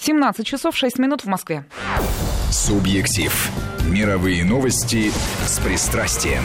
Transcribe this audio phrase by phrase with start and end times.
[0.00, 1.64] 17 часов 6 минут в Москве.
[2.50, 3.50] Субъектив.
[3.86, 5.12] Мировые новости
[5.46, 6.42] с пристрастием.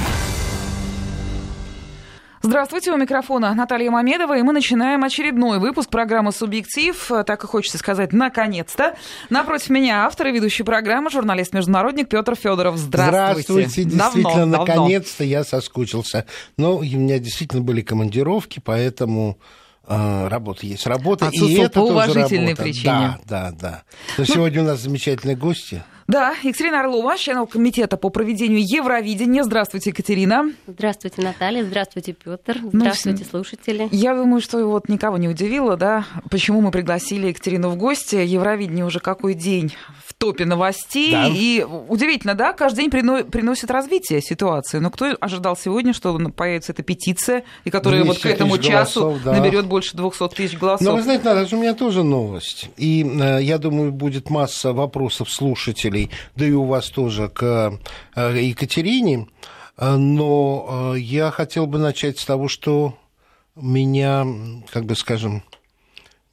[2.41, 7.12] Здравствуйте, у микрофона Наталья Мамедова, и мы начинаем очередной выпуск программы «Субъектив».
[7.26, 8.96] Так и хочется сказать, наконец-то.
[9.29, 12.78] Напротив меня автор и ведущий программы, журналист-международник Петр Федоров.
[12.78, 13.69] Здравствуйте.
[13.69, 16.26] Здравствуйте, действительно, наконец-то я соскучился.
[16.58, 19.40] Но у меня действительно были командировки, поэтому
[19.88, 21.30] работа есть работа.
[21.31, 22.63] и это по уважительной работа.
[22.63, 23.20] причине.
[23.26, 23.84] Да, да, да.
[24.18, 25.84] Но ну, сегодня у нас замечательные гости.
[26.08, 29.44] Да, Екатерина Орлова, член комитета по проведению Евровидения.
[29.44, 30.52] Здравствуйте, Екатерина.
[30.68, 31.64] Здравствуйте, Наталья.
[31.64, 32.59] Здравствуйте, Петр.
[32.62, 33.90] Ну, Здравствуйте, ну, слушатели.
[33.91, 38.18] Я думаю, что вот никого не удивило, да, почему мы пригласили Екатерину в гости.
[38.18, 39.73] Евровидение уже какой день
[40.05, 41.12] в топе новостей.
[41.12, 41.28] Да.
[41.28, 44.78] И удивительно, да, каждый день приносит развитие ситуации.
[44.78, 49.23] Но кто ожидал сегодня, что появится эта петиция, и которая вот к этому часу голосов,
[49.23, 49.34] да.
[49.34, 50.86] наберет больше 200 тысяч голосов?
[50.86, 52.70] Но вы знаете, Наташа, у меня тоже новость.
[52.78, 57.80] И э, я думаю, будет масса вопросов слушателей слушателей, да и у вас тоже к
[58.16, 59.28] э, Екатерине.
[59.78, 62.97] Э, но э, я хотел бы начать с того, что
[63.56, 64.25] меня,
[64.72, 65.44] как бы скажем,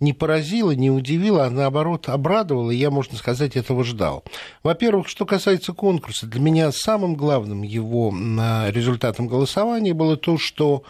[0.01, 4.25] не поразило, не удивило, а наоборот обрадовало, и я, можно сказать, этого ждал.
[4.65, 8.13] Во-первых, что касается конкурса, для меня самым главным его
[8.69, 10.83] результатом голосования было то, что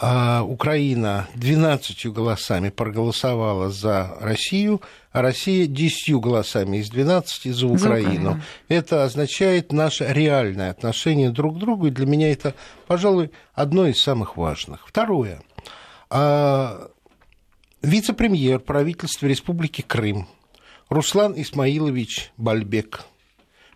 [0.00, 8.40] а Украина 12 голосами проголосовала за Россию, а Россия 10 голосами из 12 за Украину.
[8.68, 12.54] За это означает наше реальное отношение друг к другу, и для меня это,
[12.86, 14.86] пожалуй, одно из самых важных.
[14.86, 15.42] Второе.
[16.10, 16.90] А,
[17.82, 20.28] вице-премьер правительства Республики Крым
[20.88, 23.02] Руслан Исмаилович Бальбек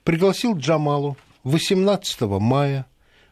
[0.04, 2.86] пригласил Джамалу 18 мая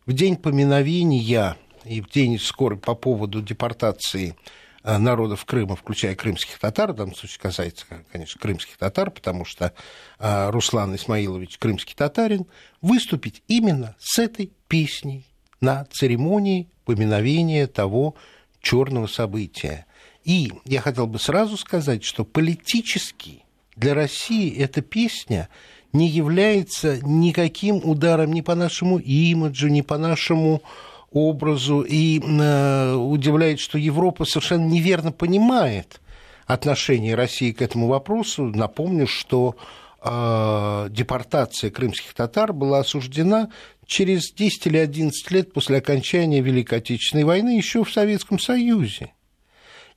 [0.06, 4.34] в день поминовения и в день скорой по поводу депортации
[4.82, 9.72] э, народов Крыма, включая крымских татар, в данном случае касается, конечно, крымских татар, потому что
[10.18, 12.46] э, Руслан Исмаилович крымский татарин,
[12.80, 15.26] выступить именно с этой песней
[15.60, 18.14] на церемонии поминовения того
[18.60, 19.86] черного события.
[20.24, 23.44] И я хотел бы сразу сказать, что политически
[23.76, 25.48] для России эта песня
[25.92, 30.62] не является никаким ударом ни по нашему имиджу, ни по нашему
[31.10, 36.00] образу и э, удивляет, что Европа совершенно неверно понимает
[36.46, 38.44] отношение России к этому вопросу.
[38.44, 39.56] Напомню, что
[40.02, 43.50] э, депортация крымских татар была осуждена
[43.86, 49.12] через 10 или 11 лет после окончания Великой Отечественной войны еще в Советском Союзе.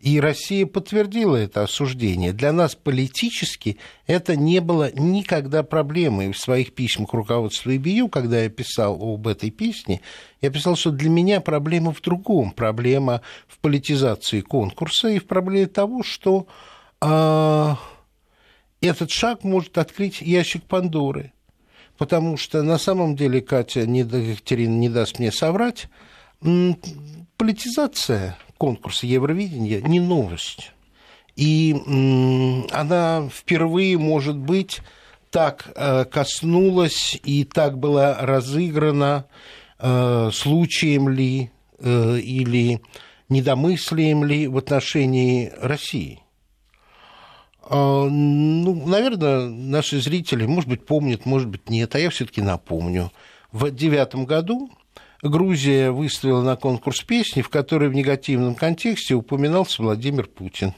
[0.03, 2.34] И Россия подтвердила это осуждение.
[2.34, 6.34] Для нас политически это не было никогда проблемой.
[6.34, 10.02] В своих письмах руководству ИБЮ, когда я писал об этой песне,
[10.41, 12.52] я писал, что для меня проблема в другом.
[12.52, 16.47] Проблема в политизации конкурса и в проблеме того, что
[17.00, 17.75] э,
[18.81, 21.31] этот шаг может открыть ящик Пандоры.
[21.97, 25.88] Потому что на самом деле, Катя, не, Екатерина не даст мне соврать,
[27.38, 30.72] политизация конкурса Евровидения не новость.
[31.35, 31.75] И
[32.72, 34.79] она впервые, может быть,
[35.31, 39.25] так э, коснулась и так была разыграна
[39.79, 42.79] э, случаем ли э, или
[43.28, 46.22] недомыслием ли в отношении России.
[47.63, 53.12] А, ну, наверное, наши зрители, может быть, помнят, может быть, нет, а я все-таки напомню.
[53.52, 54.72] В девятом году
[55.23, 60.73] Грузия выставила на конкурс песни, в которой в негативном контексте упоминался Владимир Путин.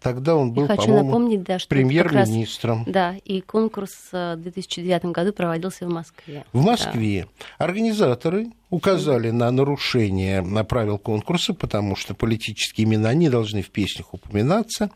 [0.00, 2.84] Тогда он был, по-моему, да, премьер-министром.
[2.86, 6.44] Да, и конкурс в 2009 году проводился в Москве.
[6.52, 7.26] В Москве.
[7.58, 7.64] Да.
[7.64, 14.14] Организаторы указали на нарушение на правил конкурса, потому что политические имена не должны в песнях
[14.14, 14.90] упоминаться.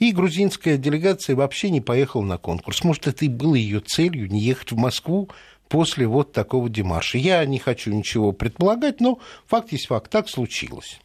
[0.00, 2.82] И грузинская делегация вообще не поехала на конкурс.
[2.82, 5.28] Может, это и было ее целью, не ехать в Москву,
[5.70, 7.16] после вот такого демарша.
[7.16, 11.00] Я не хочу ничего предполагать, но факт есть факт, так случилось.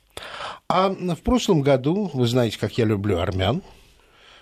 [0.68, 3.62] А в прошлом году, вы знаете, как я люблю армян,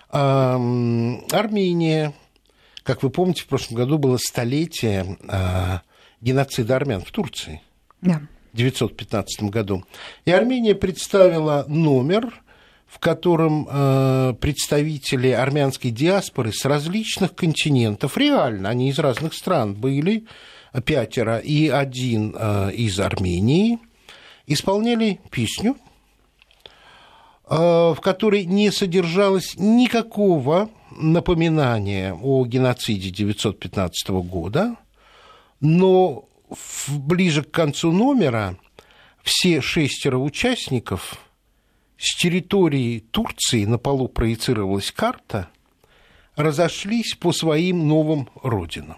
[0.09, 2.13] Армения,
[2.83, 5.81] как вы помните, в прошлом году было столетие а,
[6.21, 7.63] геноцида армян в Турции.
[8.01, 8.21] Да.
[8.51, 9.83] В 1915 году.
[10.25, 12.43] И Армения представила номер
[12.93, 20.25] в котором э, представители армянской диаспоры с различных континентов, реально, они из разных стран были,
[20.85, 23.79] пятеро, и один э, из Армении,
[24.45, 25.75] исполняли песню,
[27.49, 34.75] э, в которой не содержалось никакого напоминания о геноциде 1915 года,
[35.59, 36.25] но
[36.89, 38.55] ближе к концу номера
[39.23, 41.17] все шестеро участников–
[42.03, 45.49] с территории Турции на полу проецировалась карта,
[46.35, 48.97] разошлись по своим новым родинам.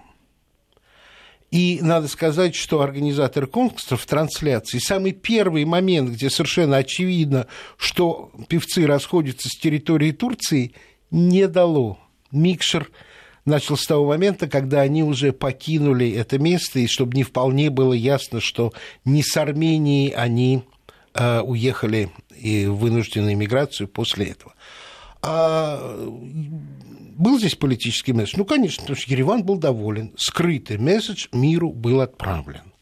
[1.51, 7.45] И надо сказать, что организатор конкурса в трансляции самый первый момент, где совершенно очевидно,
[7.77, 10.73] что певцы расходятся с территории Турции,
[11.11, 11.99] не дало.
[12.31, 12.89] Микшер
[13.45, 17.93] начал с того момента, когда они уже покинули это место, и чтобы не вполне было
[17.93, 18.73] ясно, что
[19.05, 20.63] не с Армении они
[21.15, 24.53] уехали и вынужденную миграцию после этого.
[25.21, 25.79] А
[27.15, 28.35] был здесь политический месседж?
[28.37, 30.11] Ну, конечно, потому что Ереван был доволен.
[30.17, 32.73] Скрытый месседж миру был отправлен.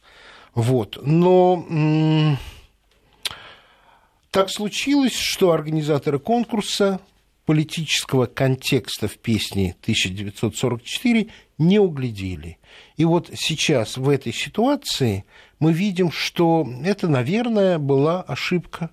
[0.56, 0.98] Вот.
[1.06, 2.38] Но
[4.32, 7.00] так случилось, что организаторы конкурса
[7.46, 12.58] политического контекста в песне 1944 не углядели.
[12.98, 15.26] И вот сейчас в этой ситуации
[15.60, 18.90] мы видим, что это, наверное, была ошибка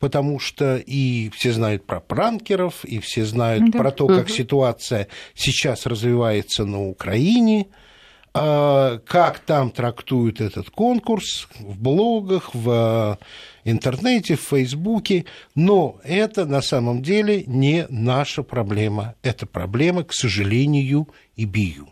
[0.00, 3.78] потому что и все знают про пранкеров, и все знают да.
[3.78, 4.32] про то, как угу.
[4.32, 7.66] ситуация сейчас развивается на Украине,
[8.32, 13.18] а, как там трактуют этот конкурс в блогах, в
[13.64, 15.24] интернете, в Фейсбуке,
[15.54, 19.14] но это на самом деле не наша проблема.
[19.22, 21.88] Это проблема, к сожалению, и бию.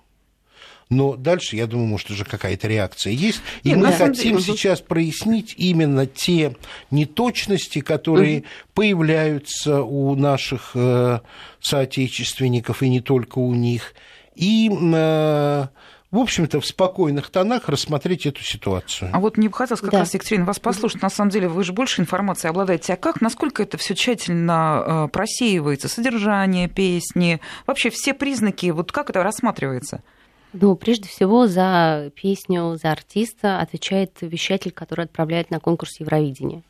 [0.90, 3.42] Но дальше, я думаю, может, уже какая-то реакция есть.
[3.62, 4.42] И Нет, мы хотим деле...
[4.42, 6.56] сейчас прояснить именно те
[6.90, 8.46] неточности, которые угу.
[8.74, 11.20] появляются у наших э,
[11.60, 13.94] соотечественников, и не только у них.
[14.34, 15.66] И э,
[16.10, 19.10] в общем-то, в спокойных тонах рассмотреть эту ситуацию.
[19.12, 19.98] А вот мне бы хотелось как да.
[20.00, 21.02] раз, Екатерина, вас послушать.
[21.02, 22.94] На самом деле, вы же больше информации обладаете.
[22.94, 25.88] А как, насколько это все тщательно э, просеивается?
[25.88, 30.02] Содержание песни, вообще все признаки, вот как это рассматривается?
[30.54, 36.62] Ну, прежде всего, за песню, за артиста отвечает вещатель, который отправляет на конкурс Евровидения.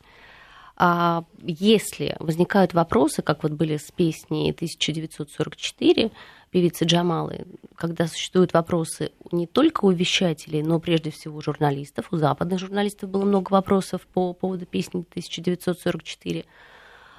[0.75, 6.11] А если возникают вопросы, как вот были с песней 1944
[6.51, 7.45] певицы Джамалы,
[7.79, 13.09] когда существуют вопросы не только у вещателей, но прежде всего у журналистов, у западных журналистов
[13.09, 16.43] было много вопросов по поводу песни 1944,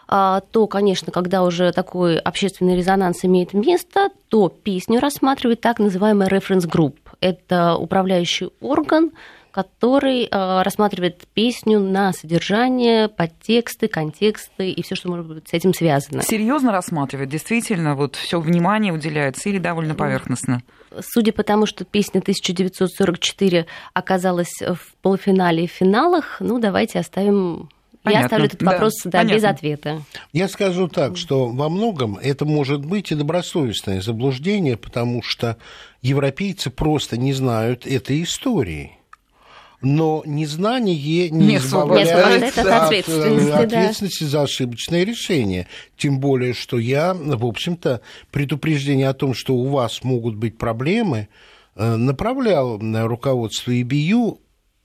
[0.06, 5.80] а, то, конечно, когда уже такой общественный резонанс имеет место, то песню рассматривает так
[6.28, 6.96] reference group.
[7.20, 9.12] Это управляющий орган,
[9.50, 15.74] который э, рассматривает песню на содержание, подтексты, контексты и все, что может быть с этим
[15.74, 16.22] связано.
[16.22, 20.62] Серьезно рассматривает, действительно, вот все внимание уделяется или довольно поверхностно?
[21.00, 27.68] Судя по тому, что песня 1944 оказалась в полуфинале и финалах, ну давайте оставим
[28.02, 28.20] Понятно.
[28.20, 30.02] Я оставлю этот вопрос да, да, без ответа.
[30.32, 35.58] Я скажу так, что во многом это может быть и добросовестное заблуждение, потому что
[36.00, 38.96] европейцы просто не знают этой истории
[39.82, 44.30] но незнание не, не избавляет от ответственности, ответственности да.
[44.30, 45.66] за ошибочное решение.
[45.96, 48.00] Тем более, что я, в общем-то,
[48.30, 51.28] предупреждение о том, что у вас могут быть проблемы,
[51.76, 54.40] э, направлял на руководство ИБЮ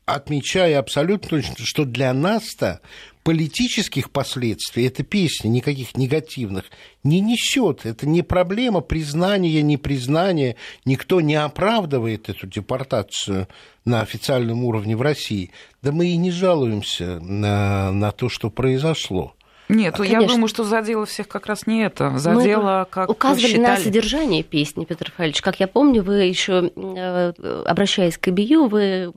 [0.05, 2.81] отмечая абсолютно точно, что для нас-то
[3.23, 6.65] политических последствий эта песня никаких негативных
[7.03, 7.85] не несет.
[7.85, 10.57] Это не проблема признания, непризнания.
[10.85, 13.47] Никто не оправдывает эту депортацию
[13.83, 15.51] на официальном уровне в России.
[15.81, 19.35] Да мы и не жалуемся на, на то, что произошло.
[19.69, 22.17] Нет, а, я думаю, что задело всех как раз не это.
[22.17, 23.65] Задело, Мы как указывали считали.
[23.65, 25.41] на содержание песни, Петр Рафаэльевич.
[25.41, 27.33] Как я помню, вы еще, э,
[27.65, 29.11] обращаясь к ИБЮ, вы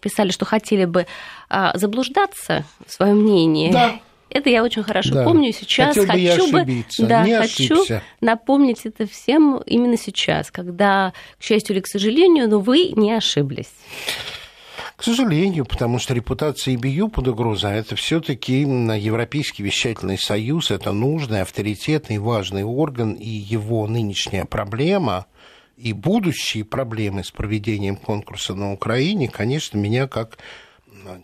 [0.00, 1.06] писали, что хотели бы
[1.48, 3.72] а, заблуждаться в своем мнении.
[3.72, 3.94] Да.
[4.30, 5.24] Это я очень хорошо да.
[5.24, 5.96] помню сейчас.
[5.96, 8.02] Хотел хочу бы, бы да, не хочу ошибся.
[8.20, 13.70] напомнить это всем именно сейчас, когда, к счастью или к сожалению, но вы не ошиблись.
[14.96, 20.92] К сожалению, потому что репутация ИБЮ под угрозой, а это все-таки Европейский вещательный союз, это
[20.92, 25.26] нужный, авторитетный, важный орган, и его нынешняя проблема
[25.76, 30.38] и будущие проблемы с проведением конкурса на Украине, конечно, меня как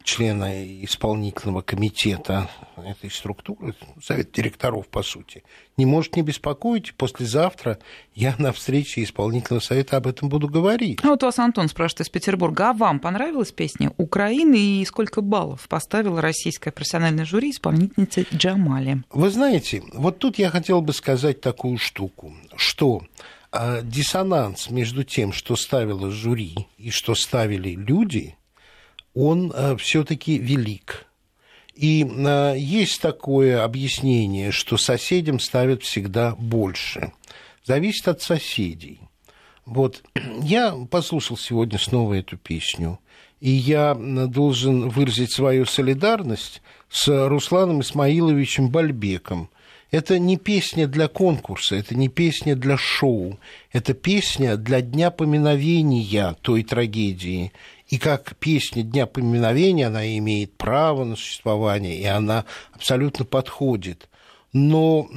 [0.02, 5.42] члена исполнительного комитета этой структуры, совет директоров, по сути,
[5.76, 6.94] не может не беспокоить.
[6.94, 7.78] Послезавтра
[8.14, 11.00] я на встрече исполнительного совета об этом буду говорить.
[11.02, 15.68] А вот вас Антон спрашивает из Петербурга, а вам понравилась песня Украины и сколько баллов
[15.68, 19.02] поставила российское профессиональное жюри исполнительнице Джамали?
[19.10, 23.02] Вы знаете, вот тут я хотел бы сказать такую штуку, что
[23.50, 28.36] а, диссонанс между тем, что ставило жюри и что ставили люди–
[29.14, 31.06] он э, все-таки велик.
[31.74, 37.12] И э, есть такое объяснение, что соседям ставят всегда больше.
[37.64, 39.00] Зависит от соседей.
[39.64, 40.02] Вот
[40.42, 42.98] я послушал сегодня снова эту песню,
[43.40, 49.50] и я должен выразить свою солидарность с Русланом Исмаиловичем Бальбеком.
[49.90, 53.38] Это не песня для конкурса, это не песня для шоу,
[53.70, 57.52] это песня для дня поминовения той трагедии.
[57.94, 64.08] И как песня Дня поминовения она имеет право на существование, и она абсолютно подходит.
[64.52, 65.12] Но у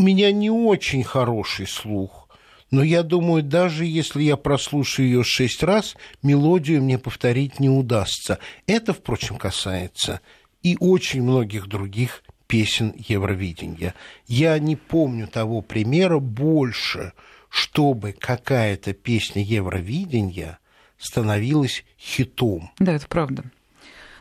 [0.00, 2.28] меня не очень хороший слух.
[2.70, 8.38] Но я думаю, даже если я прослушаю ее шесть раз, мелодию мне повторить не удастся.
[8.66, 10.20] Это, впрочем, касается
[10.62, 13.94] и очень многих других песен Евровидения.
[14.26, 17.14] Я не помню того примера больше,
[17.54, 20.58] чтобы какая-то песня Евровидения
[20.98, 22.72] становилась хитом.
[22.80, 23.44] Да, это правда.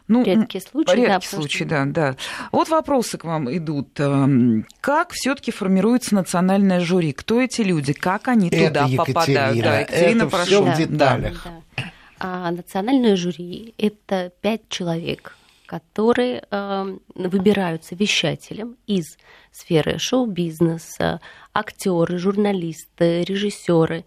[0.07, 2.15] Ну, редкий случай, редкий да, случай, да, да.
[2.51, 3.99] Вот вопросы к вам идут.
[3.99, 7.11] Эм, как все-таки формируется национальное жюри?
[7.11, 7.93] Кто эти люди?
[7.93, 9.63] Как они это туда Екатерина, попадают?
[9.63, 10.45] Да, Екатерина, это прошу.
[10.45, 11.43] все в деталях.
[11.43, 11.83] Да, да.
[12.19, 15.35] А национальное жюри это пять человек
[15.73, 19.17] которые э, выбираются вещателем из
[19.51, 21.19] сферы шоу-бизнеса,
[21.51, 24.05] актеры, журналисты, режиссеры,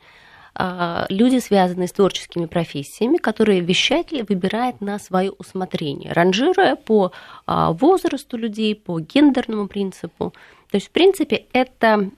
[0.54, 7.68] э, люди, связанные с творческими профессиями, которые вещатель выбирает на свое усмотрение, ранжируя по э,
[7.72, 10.32] возрасту людей, по гендерному принципу.
[10.70, 12.10] То есть, в принципе, это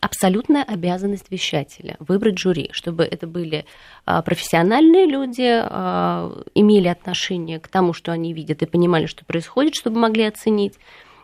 [0.00, 3.64] абсолютная обязанность вещателя выбрать жюри, чтобы это были
[4.04, 9.74] а, профессиональные люди, а, имели отношение к тому, что они видят, и понимали, что происходит,
[9.74, 10.74] чтобы могли оценить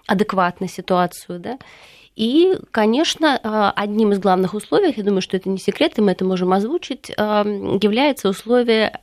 [0.07, 1.38] адекватно ситуацию.
[1.38, 1.59] Да?
[2.16, 6.11] И, конечно, а, одним из главных условий, я думаю, что это не секрет, и мы
[6.11, 8.99] это можем озвучить, является условие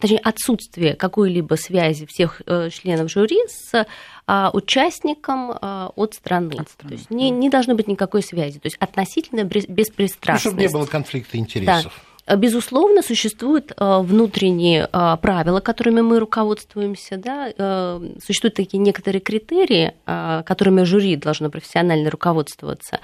[0.00, 3.86] точнее, отсутствие какой-либо связи всех э, членов жюри с
[4.26, 6.54] а, участником а, от страны.
[6.58, 6.96] От страны.
[6.96, 10.44] То есть не, не должно быть никакой связи, то есть относительно беспристрастность.
[10.44, 11.92] Ну, чтобы не было конфликта интересов.
[12.26, 12.36] Да.
[12.36, 17.18] Безусловно, существуют э, внутренние э, правила, которыми мы руководствуемся.
[17.18, 18.00] Да?
[18.24, 23.00] Существуют такие некоторые критерии, которыми жюри должно профессионально руководствоваться.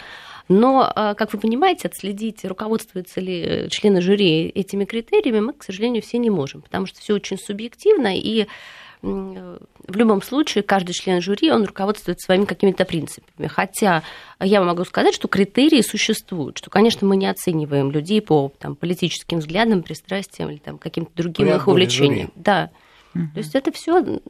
[0.50, 6.02] Но, а, как вы понимаете, отследить, руководствуются ли члены жюри этими критериями, мы, к сожалению,
[6.02, 8.49] все не можем, потому что все очень субъективно, и
[9.00, 13.47] в любом случае каждый член жюри, он руководствуется своими какими-то принципами.
[13.47, 14.02] Хотя
[14.40, 19.38] я могу сказать, что критерии существуют, что, конечно, мы не оцениваем людей по там, политическим
[19.38, 22.30] взглядам, пристрастиям или там, каким-то другим их увлечениям.
[22.35, 22.71] Да.
[23.14, 23.25] Угу.
[23.35, 24.21] То есть это все.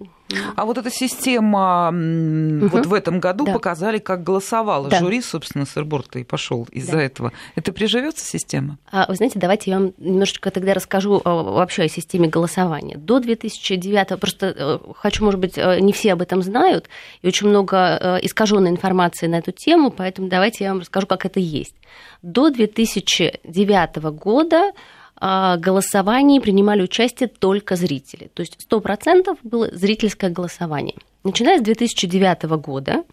[0.57, 2.69] А вот эта система угу.
[2.69, 3.53] вот в этом году да.
[3.53, 4.99] показали, как голосовало да.
[4.99, 7.03] жюри, собственно, сырборд и пошел из-за да.
[7.03, 7.33] этого.
[7.57, 8.79] Это приживется система?
[8.91, 12.97] А, вы знаете, давайте я вам немножечко тогда расскажу а, вообще о системе голосования.
[12.97, 16.89] До 2009 просто э, хочу, может быть, э, не все об этом знают,
[17.23, 21.27] и очень много э, искаженной информации на эту тему, поэтому давайте я вам расскажу, как
[21.27, 21.75] это есть.
[22.23, 24.73] До 2009 года
[25.21, 28.31] голосовании принимали участие только зрители.
[28.35, 30.97] То есть 100% было зрительское голосование.
[31.25, 33.05] Начиная с 2009 года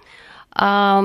[0.60, 1.02] а,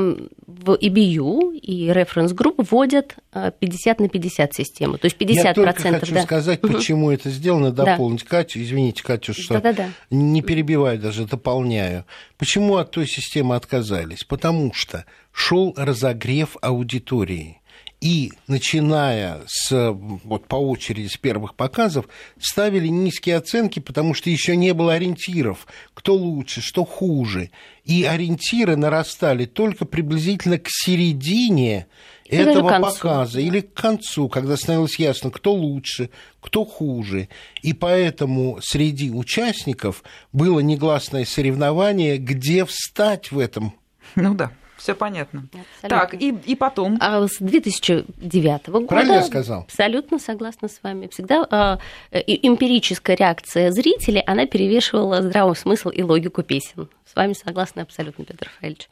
[0.46, 4.98] в EBU и Reference Group вводят 50 на 50 систему.
[4.98, 5.32] То есть 50%.
[5.32, 6.22] Я только хочу да.
[6.22, 7.14] сказать, почему угу.
[7.14, 8.28] это сделано, дополнить да.
[8.38, 8.62] Катю.
[8.62, 9.88] Извините, Катю, что Да-да-да.
[10.10, 12.04] не перебиваю, даже дополняю.
[12.38, 14.24] Почему от той системы отказались?
[14.24, 17.61] Потому что шел разогрев аудитории
[18.02, 24.56] и, начиная с, вот по очереди с первых показов, ставили низкие оценки, потому что еще
[24.56, 27.50] не было ориентиров, кто лучше, что хуже.
[27.84, 31.86] И ориентиры нарастали только приблизительно к середине
[32.24, 37.28] или этого показа или к концу, когда становилось ясно, кто лучше, кто хуже.
[37.62, 43.74] И поэтому среди участников было негласное соревнование, где встать в этом.
[44.16, 44.50] Ну да.
[44.82, 45.46] Все понятно.
[45.52, 45.88] Абсолютно.
[45.88, 46.98] Так, и, и потом.
[47.00, 48.86] А с 2009 года.
[48.88, 49.60] Правильно я сказал?
[49.60, 51.06] Абсолютно согласна с вами.
[51.06, 51.78] Всегда а,
[52.10, 56.88] эмпирическая реакция зрителей, она перевешивала здравый смысл и логику песен.
[57.06, 58.88] С вами согласна абсолютно, Петр Рафаэльевич.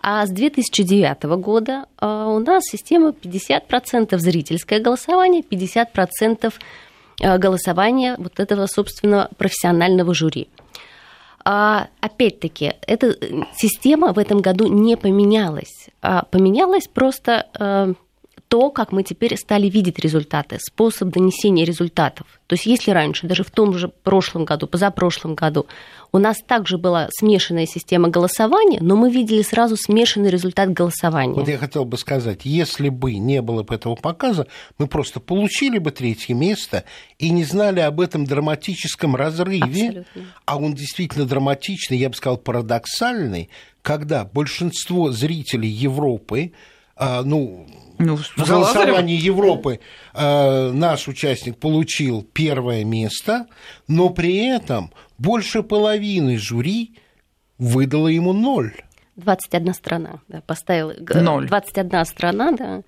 [0.00, 6.54] А с 2009 года а, у нас система 50% зрительское голосование, 50%
[7.22, 10.48] а, голосование вот этого, собственно, профессионального жюри.
[11.44, 13.16] А, опять-таки, эта
[13.54, 15.88] система в этом году не поменялась.
[16.00, 17.94] А поменялась просто э,
[18.54, 22.28] то, как мы теперь стали видеть результаты, способ донесения результатов.
[22.46, 25.66] То есть если раньше, даже в том же прошлом году, позапрошлом году,
[26.12, 31.34] у нас также была смешанная система голосования, но мы видели сразу смешанный результат голосования.
[31.34, 34.46] Вот я хотел бы сказать, если бы не было бы этого показа,
[34.78, 36.84] мы просто получили бы третье место
[37.18, 40.22] и не знали об этом драматическом разрыве, Абсолютно.
[40.46, 43.50] а он действительно драматичный, я бы сказал, парадоксальный,
[43.82, 46.52] когда большинство зрителей Европы
[46.96, 47.66] а, ну,
[47.98, 49.80] ну, в голосовании Европы
[50.14, 53.46] э, наш участник получил первое место,
[53.88, 56.96] но при этом больше половины жюри
[57.58, 58.72] выдало ему ноль.
[59.16, 60.94] 21 страна да, поставила.
[61.14, 61.46] Ноль.
[61.46, 62.82] 21 страна, да,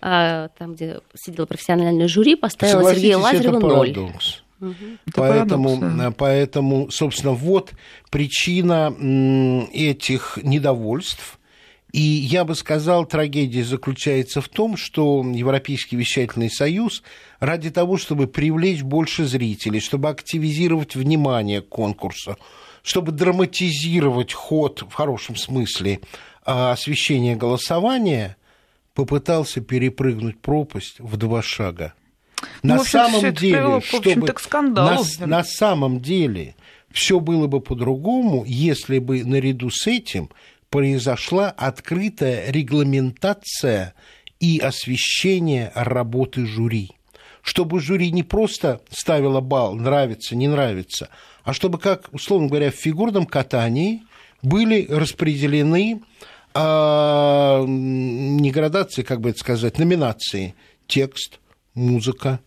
[0.00, 3.94] а, там, где сидело профессиональное жюри, поставила Сергея Лазарева ноль.
[3.94, 4.42] Парадокс.
[4.60, 4.74] Угу.
[5.14, 6.10] Поэтому, парадокс, да.
[6.12, 7.72] поэтому, собственно, вот
[8.10, 8.94] причина
[9.72, 11.38] этих недовольств.
[11.96, 17.02] И я бы сказал, трагедия заключается в том, что Европейский вещательный союз
[17.40, 22.36] ради того, чтобы привлечь больше зрителей, чтобы активизировать внимание к конкурсу,
[22.82, 26.00] чтобы драматизировать ход в хорошем смысле
[26.44, 28.36] а, освещения голосования,
[28.92, 31.94] попытался перепрыгнуть пропасть в два шага.
[32.62, 34.16] Ну, на самом деле, привело, чтобы.
[35.20, 36.56] На, на самом деле
[36.90, 40.28] все было бы по-другому, если бы наряду с этим
[40.76, 43.94] произошла открытая регламентация
[44.40, 46.90] и освещение работы жюри.
[47.40, 51.08] Чтобы жюри не просто ставило балл нравится, не нравится,
[51.44, 54.02] а чтобы, как, условно говоря, в фигурном катании
[54.42, 56.02] были распределены
[56.52, 60.54] а, не градации, как бы это сказать, номинации.
[60.86, 61.40] Текст,
[61.72, 62.40] музыка,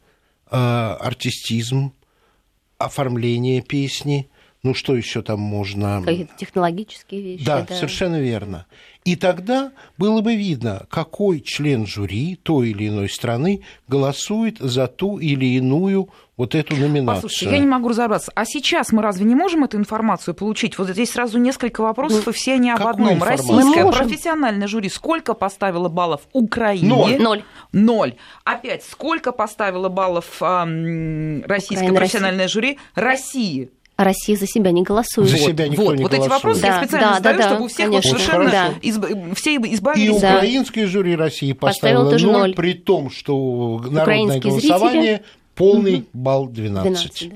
[0.45, 1.93] а, артистизм,
[2.77, 4.29] оформление песни–
[4.61, 6.01] ну что еще там можно...
[6.03, 7.45] Какие-то технологические вещи.
[7.45, 8.65] Да, да, совершенно верно.
[9.05, 15.17] И тогда было бы видно, какой член жюри той или иной страны голосует за ту
[15.17, 17.23] или иную вот эту номинацию.
[17.23, 18.31] Послушайте, я не могу разобраться.
[18.35, 20.77] А сейчас мы разве не можем эту информацию получить?
[20.77, 23.15] Вот здесь сразу несколько вопросов, ну, и все они об одном.
[23.15, 23.57] Информацию?
[23.57, 26.87] Российское профессиональное жюри сколько поставило баллов Украине?
[26.87, 27.17] Ноль.
[27.19, 27.43] Ноль.
[27.71, 28.15] Ноль.
[28.43, 32.61] Опять, сколько поставило баллов э, российское Украина, профессиональное Россия.
[32.61, 33.71] жюри России?
[33.99, 35.27] А Россия за себя не голосует.
[35.27, 36.21] За себя никто вот, не вот голосует.
[36.21, 38.73] эти вопросы да, я специально да, задаю, да, чтобы у всех вот совершенно да.
[38.81, 39.05] изб...
[39.35, 40.07] все избавились.
[40.07, 45.25] И украинское жюри России поставило, поставило 0, 0, при том, что народное голосование зрители...
[45.53, 46.05] полный угу.
[46.13, 46.83] балл 12.
[46.83, 47.35] 12 да.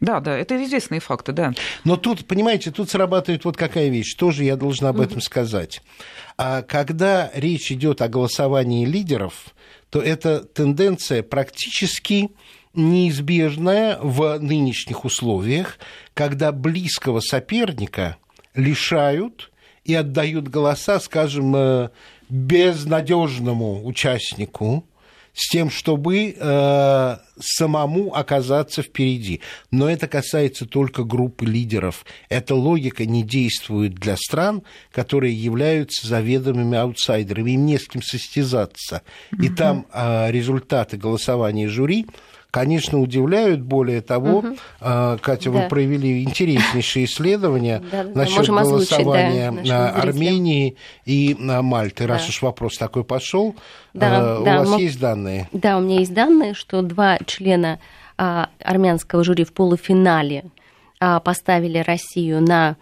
[0.00, 1.52] Да, да, это известные факты, да.
[1.82, 5.82] Но тут, понимаете, тут срабатывает вот какая вещь, тоже я должен об этом сказать.
[6.38, 9.46] А когда речь идет о голосовании лидеров,
[9.90, 12.30] то эта тенденция практически
[12.74, 15.78] неизбежная в нынешних условиях,
[16.14, 18.16] когда близкого соперника
[18.54, 19.50] лишают
[19.84, 21.88] и отдают голоса, скажем, э,
[22.28, 24.84] безнадежному участнику,
[25.34, 29.40] с тем, чтобы э, самому оказаться впереди.
[29.72, 32.06] Но это касается только группы лидеров.
[32.28, 37.50] Эта логика не действует для стран, которые являются заведомыми аутсайдерами.
[37.50, 39.02] Им не с кем состязаться.
[39.42, 42.06] И там э, результаты голосования жюри
[42.54, 43.62] конечно, удивляют.
[43.62, 44.56] Более того, угу.
[44.78, 45.50] Катя, да.
[45.50, 52.06] вы провели интереснейшие исследования да, насчет голосования озвучить, да, Армении и Мальты.
[52.06, 52.28] Раз да.
[52.28, 53.56] уж вопрос такой пошел,
[53.92, 54.82] да, у да, вас мы...
[54.82, 55.48] есть данные?
[55.50, 57.80] Да, у меня есть данные, что два члена
[58.16, 60.44] а, армянского жюри в полуфинале
[61.00, 62.76] а, поставили Россию на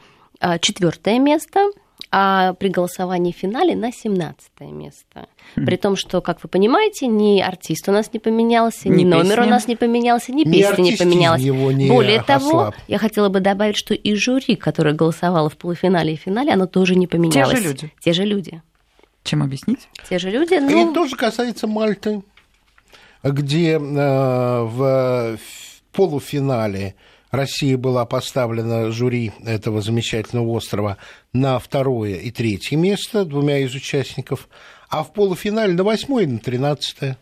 [0.61, 1.71] четвертое место
[2.15, 5.27] а при голосовании в финале на 17 место.
[5.55, 9.41] При том, что, как вы понимаете, ни артист у нас не поменялся, ни, ни номер
[9.41, 11.41] у нас не поменялся, ни, ни песня не поменялась.
[11.41, 12.43] Его не Более ослаб.
[12.43, 16.67] того, я хотела бы добавить, что и жюри, которое голосовало в полуфинале и финале, оно
[16.67, 17.51] тоже не поменялось.
[17.51, 17.93] Те же люди.
[18.01, 18.63] Те же люди.
[19.25, 19.89] Чем объяснить?
[20.11, 20.55] Те же люди.
[20.55, 20.69] Ну...
[20.69, 22.23] И это тоже касается Мальты,
[23.23, 25.39] где э, в
[25.93, 26.95] полуфинале
[27.33, 30.99] Россия была поставлена жюри этого замечательного острова
[31.33, 34.49] на второе и третье место двумя из участников,
[34.91, 37.17] а в полуфинале на восьмое и на тринадцатое.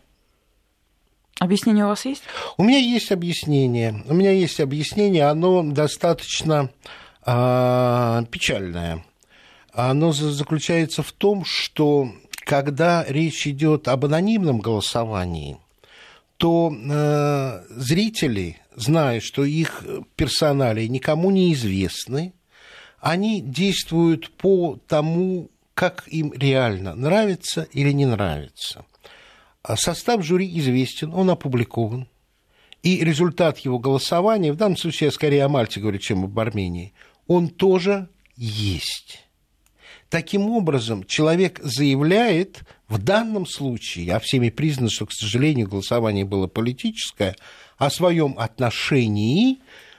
[1.39, 2.23] Объяснение у вас есть?
[2.57, 4.03] У меня есть объяснение.
[4.05, 6.69] У меня есть объяснение, оно достаточно
[7.25, 9.05] э, печальное.
[9.71, 12.11] Оно заключается в том, что
[12.43, 15.57] когда речь идет об анонимном голосовании,
[16.35, 19.83] то э, зрители зная, что их
[20.15, 22.33] персонали никому не известны,
[22.99, 28.85] они действуют по тому, как им реально нравится или не нравится.
[29.63, 32.07] А состав жюри известен, он опубликован.
[32.83, 36.93] И результат его голосования, в данном случае я скорее о Мальте говорю, чем об Армении,
[37.27, 39.19] он тоже есть.
[40.09, 46.47] Таким образом, человек заявляет, в данном случае, а всеми признано, что, к сожалению, голосование было
[46.47, 47.37] политическое,
[47.81, 49.57] о своем отношении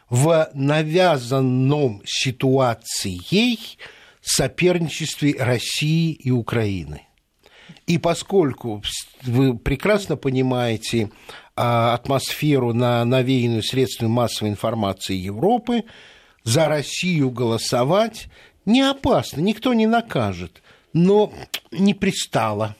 [0.08, 3.76] в навязанном ситуацией
[4.20, 7.08] соперничестве России и Украины.
[7.88, 8.84] И поскольку
[9.22, 11.10] вы прекрасно понимаете
[11.56, 15.82] а, атмосферу на навеянную средствами массовой информации Европы,
[16.44, 18.28] за Россию голосовать
[18.64, 21.32] не опасно, никто не накажет, но
[21.72, 22.76] не пристало.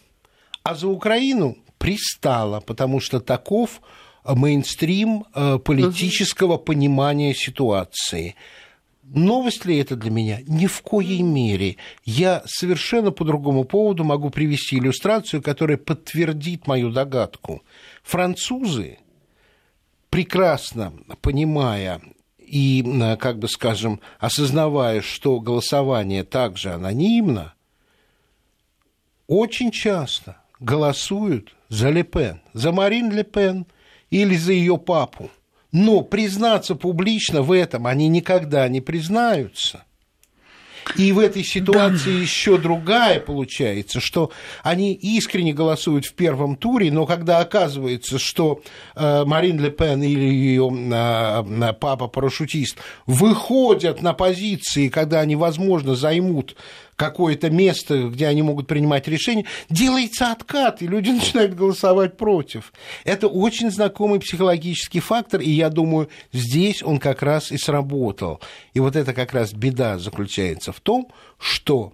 [0.62, 3.80] А за Украину пристало, потому что таков
[4.24, 6.64] мейнстрим э, политического угу.
[6.64, 8.37] понимания ситуации.
[9.02, 10.40] Новость ли это для меня?
[10.46, 11.76] Ни в коей мере.
[12.04, 17.62] Я совершенно по другому поводу могу привести иллюстрацию, которая подтвердит мою догадку.
[18.02, 18.98] Французы,
[20.08, 22.00] прекрасно понимая
[22.38, 22.85] и,
[23.18, 27.54] как бы скажем, осознавая, что голосование также анонимно,
[29.26, 33.66] очень часто голосуют за Лепен, за Марин Лепен
[34.12, 35.29] или за ее папу–
[35.72, 39.85] но признаться публично в этом они никогда не признаются.
[40.96, 42.18] И в этой ситуации да.
[42.18, 44.33] еще другая получается, что
[44.64, 48.62] они искренне голосуют в первом туре, но когда оказывается, что
[48.96, 56.57] э, Марин Ле Пен или ее э, папа-парашютист выходят на позиции, когда они, возможно, займут
[57.02, 62.72] какое-то место, где они могут принимать решения, делается откат, и люди начинают голосовать против.
[63.02, 68.40] Это очень знакомый психологический фактор, и я думаю, здесь он как раз и сработал.
[68.72, 71.08] И вот это как раз беда заключается в том,
[71.40, 71.92] что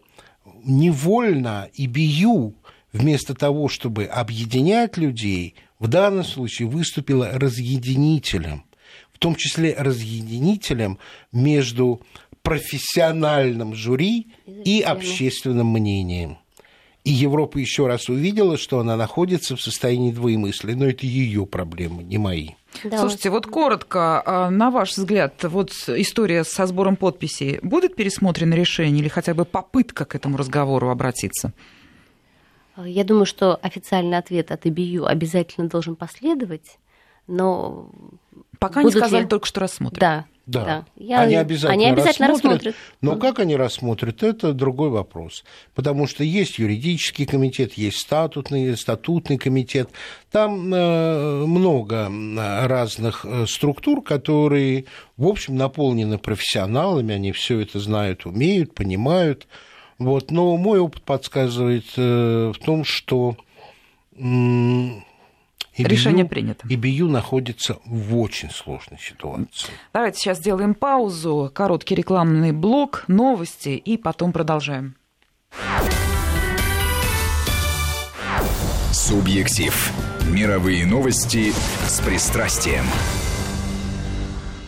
[0.63, 2.55] невольно и бию
[2.93, 8.65] вместо того, чтобы объединять людей, в данном случае выступила разъединителем,
[9.15, 10.99] в том числе разъединителем
[11.33, 12.03] между
[12.49, 16.39] профессиональном жюри и общественным мнением.
[17.05, 20.75] И Европа еще раз увидела, что она находится в состоянии двоемыслия.
[20.75, 22.53] Но это ее проблемы, не мои.
[22.85, 28.55] Да, Слушайте, вот коротко, а, на ваш взгляд, вот история со сбором подписей, будет пересмотрено
[28.55, 31.53] решение или хотя бы попытка к этому разговору обратиться?
[32.83, 36.79] Я думаю, что официальный ответ от ИБЮ обязательно должен последовать,
[37.27, 37.91] но...
[38.59, 39.29] Пока не сказали, ли...
[39.29, 40.01] только что рассмотрят.
[40.01, 40.85] Да, да, да.
[40.97, 41.21] Я...
[41.21, 42.77] Они обязательно, они обязательно рассмотрят, рассмотрят.
[43.03, 45.45] Но как они рассмотрят, это другой вопрос.
[45.75, 49.91] Потому что есть юридический комитет, есть статутный, статутный комитет.
[50.31, 52.11] Там э, много
[52.67, 54.87] разных э, структур, которые,
[55.19, 59.47] в общем, наполнены профессионалами, они все это знают, умеют, понимают.
[59.99, 60.31] Вот.
[60.31, 63.37] Но мой опыт подсказывает э, в том, что
[65.79, 66.67] ИБЮ, Решение принято.
[66.69, 69.71] ИБЮ находится в очень сложной ситуации.
[69.93, 74.97] Давайте сейчас сделаем паузу, короткий рекламный блок, новости и потом продолжаем.
[78.93, 79.93] Субъектив.
[80.31, 81.53] Мировые новости
[81.87, 82.85] с пристрастием.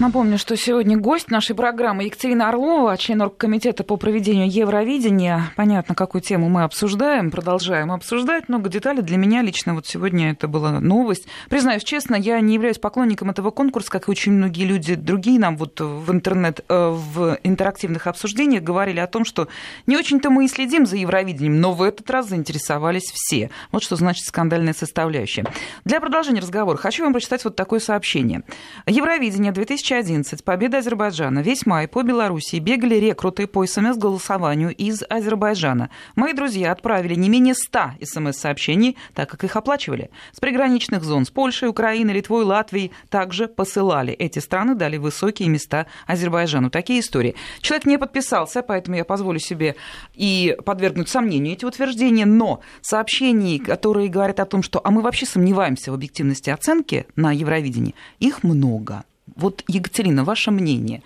[0.00, 5.52] Напомню, что сегодня гость нашей программы Екатерина Орлова, член оргкомитета по проведению Евровидения.
[5.56, 8.48] Понятно, какую тему мы обсуждаем, продолжаем обсуждать.
[8.48, 9.02] Много деталей.
[9.02, 11.26] Для меня лично вот сегодня это была новость.
[11.50, 15.58] Признаюсь честно, я не являюсь поклонником этого конкурса, как и очень многие люди другие нам
[15.58, 19.48] вот в интернет, э, в интерактивных обсуждениях говорили о том, что
[19.86, 23.50] не очень-то мы и следим за Евровидением, но в этот раз заинтересовались все.
[23.70, 25.44] Вот что значит скандальная составляющая.
[25.84, 28.44] Для продолжения разговора хочу вам прочитать вот такое сообщение.
[28.86, 31.40] Евровидение 2000 2011 победа Азербайджана.
[31.40, 35.90] Весь май по Белоруссии бегали рекруты по СМС-голосованию из Азербайджана.
[36.14, 40.10] Мои друзья отправили не менее 100 СМС-сообщений, так как их оплачивали.
[40.30, 44.12] С приграничных зон с Польшей, Украиной, Литвой, Латвией также посылали.
[44.12, 46.70] Эти страны дали высокие места Азербайджану.
[46.70, 47.34] Такие истории.
[47.60, 49.74] Человек не подписался, поэтому я позволю себе
[50.14, 55.26] и подвергнуть сомнению эти утверждения, но сообщений, которые говорят о том, что а мы вообще
[55.26, 59.02] сомневаемся в объективности оценки на Евровидении, их много.
[59.40, 61.02] Вот, Екатерина, ваше мнение?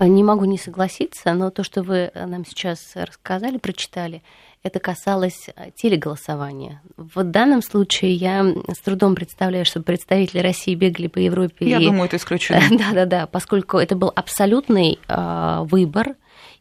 [0.00, 4.22] Не могу не согласиться, но то, что вы нам сейчас рассказали, прочитали,
[4.62, 6.82] это касалось телеголосования.
[6.96, 11.68] В данном случае я с трудом представляю, что представители России бегали по Европе.
[11.68, 11.84] Я и...
[11.84, 12.62] думаю, это исключено.
[12.70, 16.16] Да-да-да, поскольку это был абсолютный э, выбор,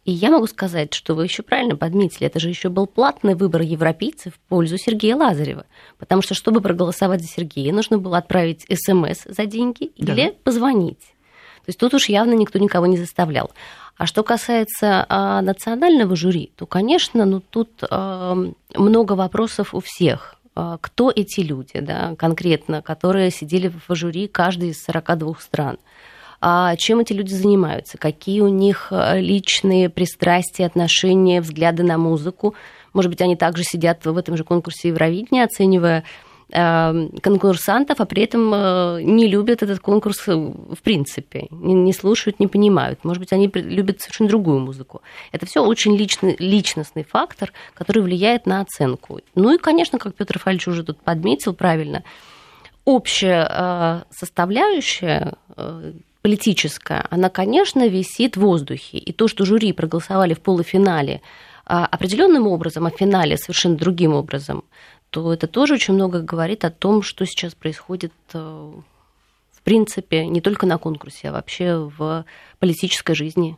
[0.06, 3.62] и я могу сказать, что вы еще правильно подметили, это же еще был платный выбор
[3.62, 5.66] европейцев в пользу Сергея Лазарева.
[5.98, 10.34] Потому что, чтобы проголосовать за Сергея, нужно было отправить смс за деньги или да.
[10.44, 11.00] позвонить.
[11.00, 13.50] То есть тут уж явно никто никого не заставлял.
[13.98, 18.38] А что касается а, национального жюри, то, конечно, ну, тут а,
[18.76, 20.36] много вопросов у всех.
[20.54, 25.80] А, кто эти люди, да, конкретно, которые сидели в жюри каждый из 42 стран?
[26.42, 32.56] А чем эти люди занимаются, какие у них э, личные пристрастия, отношения, взгляды на музыку.
[32.94, 36.04] Может быть, они также сидят в этом же конкурсе Евровидения, оценивая
[36.52, 42.48] э, конкурсантов, а при этом э, не любят этот конкурс в принципе, не слушают, не
[42.48, 43.04] понимают.
[43.04, 45.02] Может быть, они любят совершенно другую музыку.
[45.32, 49.20] Это все очень личный, личностный фактор, который влияет на оценку.
[49.36, 52.04] Ну и, конечно, как Петр Рафаэльевич уже тут подметил правильно,
[52.84, 55.34] общая составляющая
[56.26, 58.98] политическая, она, конечно, висит в воздухе.
[58.98, 61.22] И то, что жюри проголосовали в полуфинале
[61.68, 64.64] а, определенным образом, а в финале совершенно другим образом,
[65.12, 70.42] то это тоже очень много говорит о том, что сейчас происходит э, в принципе не
[70.42, 72.26] только на конкурсе, а вообще в
[72.58, 73.56] политической жизни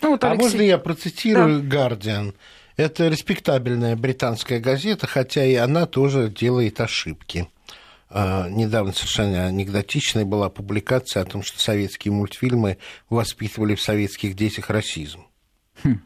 [0.00, 0.40] Ну, вот, Алексей...
[0.40, 2.30] А можно я процитирую «Гардиан»?
[2.30, 2.84] Да.
[2.84, 7.50] Это респектабельная британская газета, хотя и она тоже делает ошибки.
[8.08, 12.78] А, недавно совершенно анекдотичной была публикация о том, что советские мультфильмы
[13.10, 15.26] воспитывали в советских детях расизм.
[15.82, 16.00] Хм.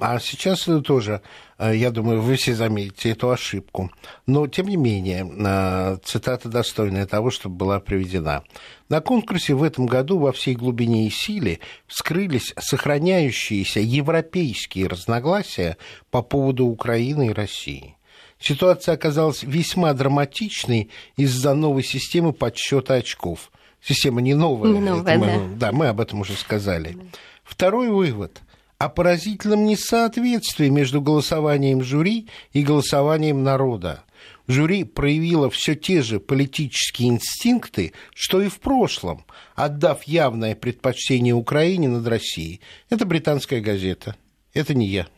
[0.00, 1.22] А сейчас тоже,
[1.58, 3.90] э, я думаю, вы все заметите эту ошибку.
[4.26, 8.44] Но, тем не менее, э, цитата достойная того, чтобы была приведена.
[8.88, 15.76] На конкурсе в этом году во всей глубине и силе вскрылись сохраняющиеся европейские разногласия
[16.10, 17.97] по поводу Украины и России.
[18.38, 23.50] Ситуация оказалась весьма драматичной из-за новой системы подсчета очков.
[23.82, 24.72] Система не новая.
[24.72, 25.66] Не новая, мы, да.
[25.66, 26.96] Да, мы об этом уже сказали.
[27.44, 28.40] Второй вывод–
[28.78, 34.04] о поразительном несоответствии между голосованием жюри и голосованием народа.
[34.46, 39.24] Жюри проявило все те же политические инстинкты, что и в прошлом,
[39.54, 42.60] отдав явное предпочтение Украине над Россией.
[42.88, 44.16] Это британская газета.
[44.54, 45.08] Это не я.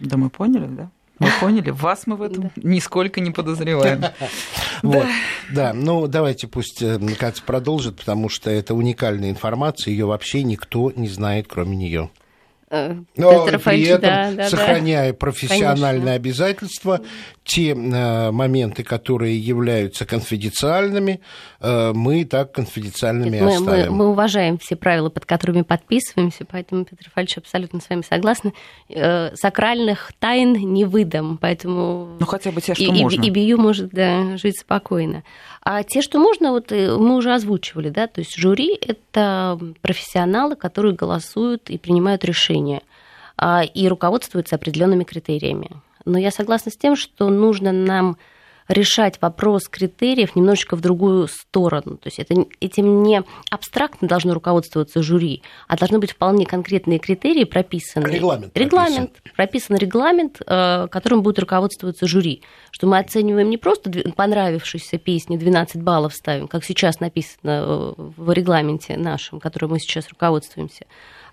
[0.00, 0.90] Да мы поняли, да?
[1.18, 4.04] Мы поняли, вас мы в этом нисколько не подозреваем.
[4.82, 5.06] Вот,
[5.50, 10.92] да, ну давайте пусть э, Катя продолжит, потому что это уникальная информация, ее вообще никто
[10.94, 12.10] не знает, кроме нее.
[12.70, 15.16] Э, Но Петр при этом, да, да, сохраняя да.
[15.16, 16.12] профессиональные Конечно.
[16.12, 17.00] обязательства,
[17.44, 21.20] те э, моменты, которые являются конфиденциальными,
[21.60, 23.84] э, мы так конфиденциальными Нет, оставим.
[23.84, 28.02] Мы, мы, мы уважаем все правила, под которыми подписываемся, поэтому, Петр Рафальевич, абсолютно с вами
[28.08, 28.52] согласна.
[28.90, 32.16] Э, сакральных тайн не выдам, поэтому...
[32.20, 33.22] Ну, хотя бы те, что и, можно.
[33.22, 35.24] И, и Бию может да, жить спокойно.
[35.70, 40.56] А те, что можно, вот э, мы уже озвучивали, да, то есть жюри– это профессионалы,
[40.56, 42.80] которые голосуют и принимают решения
[43.36, 45.68] а, и руководствуются определенными критериями.
[46.06, 48.16] Но я согласна с тем, что нужно нам
[48.68, 51.96] решать вопрос критериев немножечко в другую сторону.
[51.96, 57.44] То есть это, этим не абстрактно должно руководствоваться жюри, а должны быть вполне конкретные критерии
[57.44, 58.06] прописаны.
[58.06, 58.56] Регламент.
[58.56, 59.12] Регламент.
[59.12, 62.42] Прописан, прописан регламент, э, которым будет руководствоваться жюри.
[62.70, 68.32] Что мы оцениваем не просто понравившиеся песни 12 баллов ставим, как сейчас написано э, в
[68.32, 70.86] регламенте нашем, которым мы сейчас руководствуемся,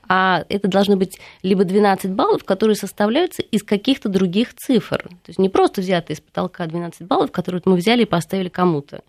[0.08, 5.04] а это должны быть либо 12 баллов, которые составляются из каких-то других цифр.
[5.04, 9.02] То есть не просто взятые из потолка 12 баллов, которые мы взяли и поставили кому-то.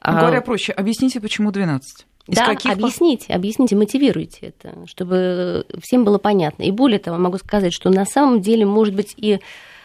[0.00, 2.06] А говоря проще, объясните, почему 12?
[2.26, 2.72] Из да, каких...
[2.72, 6.62] объясните, объясните, мотивируйте это, чтобы всем было понятно.
[6.62, 9.40] И более того, могу сказать, что на самом деле, может быть, и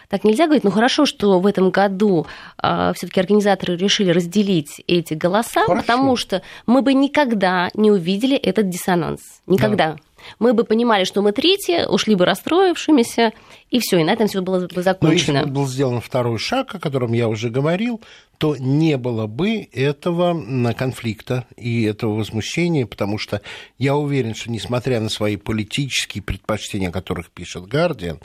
[0.07, 2.27] так нельзя говорить, ну хорошо, что в этом году
[2.61, 5.81] э, все-таки организаторы решили разделить эти голоса, хорошо.
[5.81, 9.21] потому что мы бы никогда не увидели этот диссонанс.
[9.45, 9.93] Никогда.
[9.93, 9.97] Да
[10.39, 13.33] мы бы понимали, что мы третьи, ушли бы расстроившимися,
[13.69, 15.33] и все, и на этом все было бы закончено.
[15.33, 18.01] Но если бы был сделан второй шаг, о котором я уже говорил,
[18.37, 23.41] то не было бы этого конфликта и этого возмущения, потому что
[23.77, 28.19] я уверен, что несмотря на свои политические предпочтения, о которых пишет Гардиан,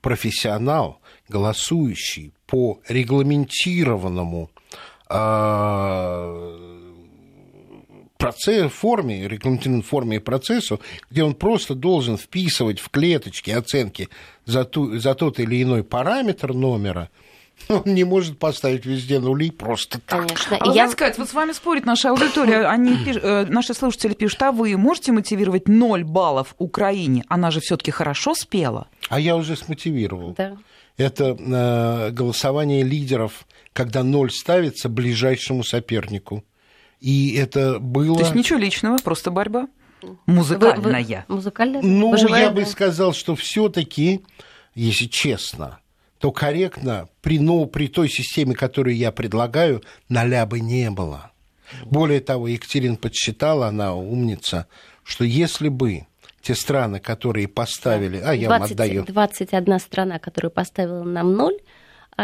[0.00, 4.50] профессионал, голосующий по регламентированному
[5.08, 6.79] а,
[8.20, 10.80] процесс, форме, регламентированной форме и процессу,
[11.10, 14.08] где он просто должен вписывать в клеточки оценки
[14.44, 17.08] за, ту, за тот или иной параметр номера,
[17.68, 20.26] он не может поставить везде нули просто так.
[20.26, 20.58] Конечно.
[20.60, 20.88] А я...
[20.88, 22.66] сказать, вот с вами спорит наша аудитория.
[22.68, 23.16] Они пиш...
[23.20, 27.24] Э, наши слушатели пишут, а вы можете мотивировать 0 баллов Украине?
[27.28, 28.88] Она же все таки хорошо спела.
[29.08, 30.34] А я уже смотивировал.
[30.36, 30.56] Да.
[30.96, 36.44] Это э, голосование лидеров, когда ноль ставится ближайшему сопернику.
[37.00, 38.16] И это было...
[38.16, 39.68] То есть ничего личного, просто борьба?
[40.26, 40.80] Музыкальная.
[40.80, 40.92] Вы,
[41.28, 41.82] вы, музыкальная?
[41.82, 44.22] Ну, Пожелаю, я бы сказал, что все-таки,
[44.74, 45.80] если честно,
[46.18, 51.32] то корректно при, ну, при той системе, которую я предлагаю, ноля бы не было.
[51.84, 54.66] Более того, Екатерина подсчитала, она умница,
[55.04, 56.06] что если бы
[56.42, 58.18] те страны, которые поставили...
[58.18, 59.04] А, я 20, вам отдаю.
[59.04, 61.58] 21 страна, которая поставила нам ноль,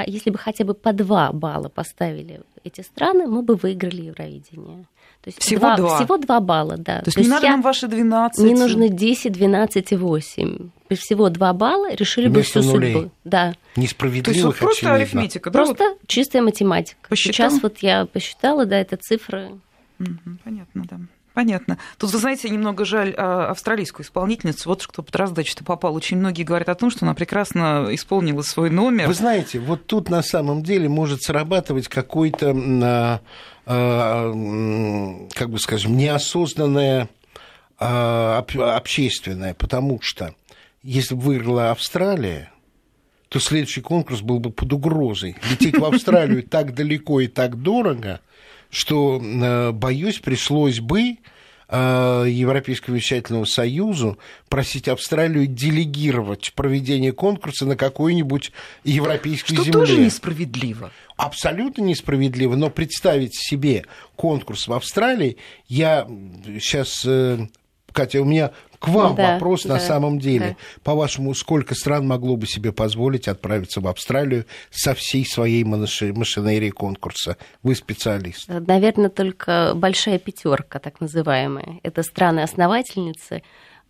[0.03, 4.87] а если бы хотя бы по два балла поставили эти страны, мы бы выиграли Евровидение.
[5.23, 5.97] То есть всего два, два.
[5.97, 6.99] Всего два балла, да.
[7.01, 8.45] То, То есть не надо нам ваши 12.
[8.45, 10.71] Не нужно 10, 12 и 8.
[10.91, 12.93] Всего два балла решили Вместо бы всю нулей.
[12.95, 13.11] судьбу.
[13.25, 13.55] Да.
[13.75, 14.95] Несправедливых, То есть просто очевидно.
[14.95, 15.59] арифметика, да?
[15.59, 15.99] Просто вот?
[16.07, 17.09] чистая математика.
[17.09, 19.59] По Сейчас вот я посчитала, да, это цифры.
[19.99, 21.01] Угу, понятно, да.
[21.37, 21.77] Понятно.
[21.99, 24.71] Тут, вы знаете, немного жаль а, австралийскую исполнительницу.
[24.71, 25.95] Вот что под раздачу-то попал.
[25.95, 29.07] Очень многие говорят о том, что она прекрасно исполнила свой номер.
[29.07, 33.21] Вы знаете, вот тут на самом деле может срабатывать какой-то, а,
[33.67, 37.11] а, как бы скажем, неосознанное
[37.77, 40.35] общественное, потому что
[40.83, 42.51] если бы выиграла Австралия,
[43.29, 45.37] то следующий конкурс был бы под угрозой.
[45.51, 48.21] Лететь в Австралию так далеко и так дорого–
[48.71, 51.19] что, э, боюсь, пришлось бы
[51.69, 54.17] э, Европейского вещательного союза
[54.49, 58.53] просить Австралию делегировать проведение конкурса на какой-нибудь
[58.85, 59.71] европейской Что земле.
[59.71, 60.91] Что тоже несправедливо.
[61.17, 63.85] Абсолютно несправедливо, но представить себе
[64.17, 66.07] конкурс в Австралии, я
[66.61, 67.47] сейчас э,
[67.97, 70.51] Катя, у меня к вам да, вопрос да, на самом деле.
[70.51, 70.83] Да.
[70.85, 77.39] По-вашему, сколько стран могло бы себе позволить отправиться в Австралию со всей своей машинерией конкурса?
[77.63, 78.47] Вы специалист.
[78.49, 81.81] Наверное, только большая пятерка, так называемая.
[81.83, 83.43] Это страны-основательницы,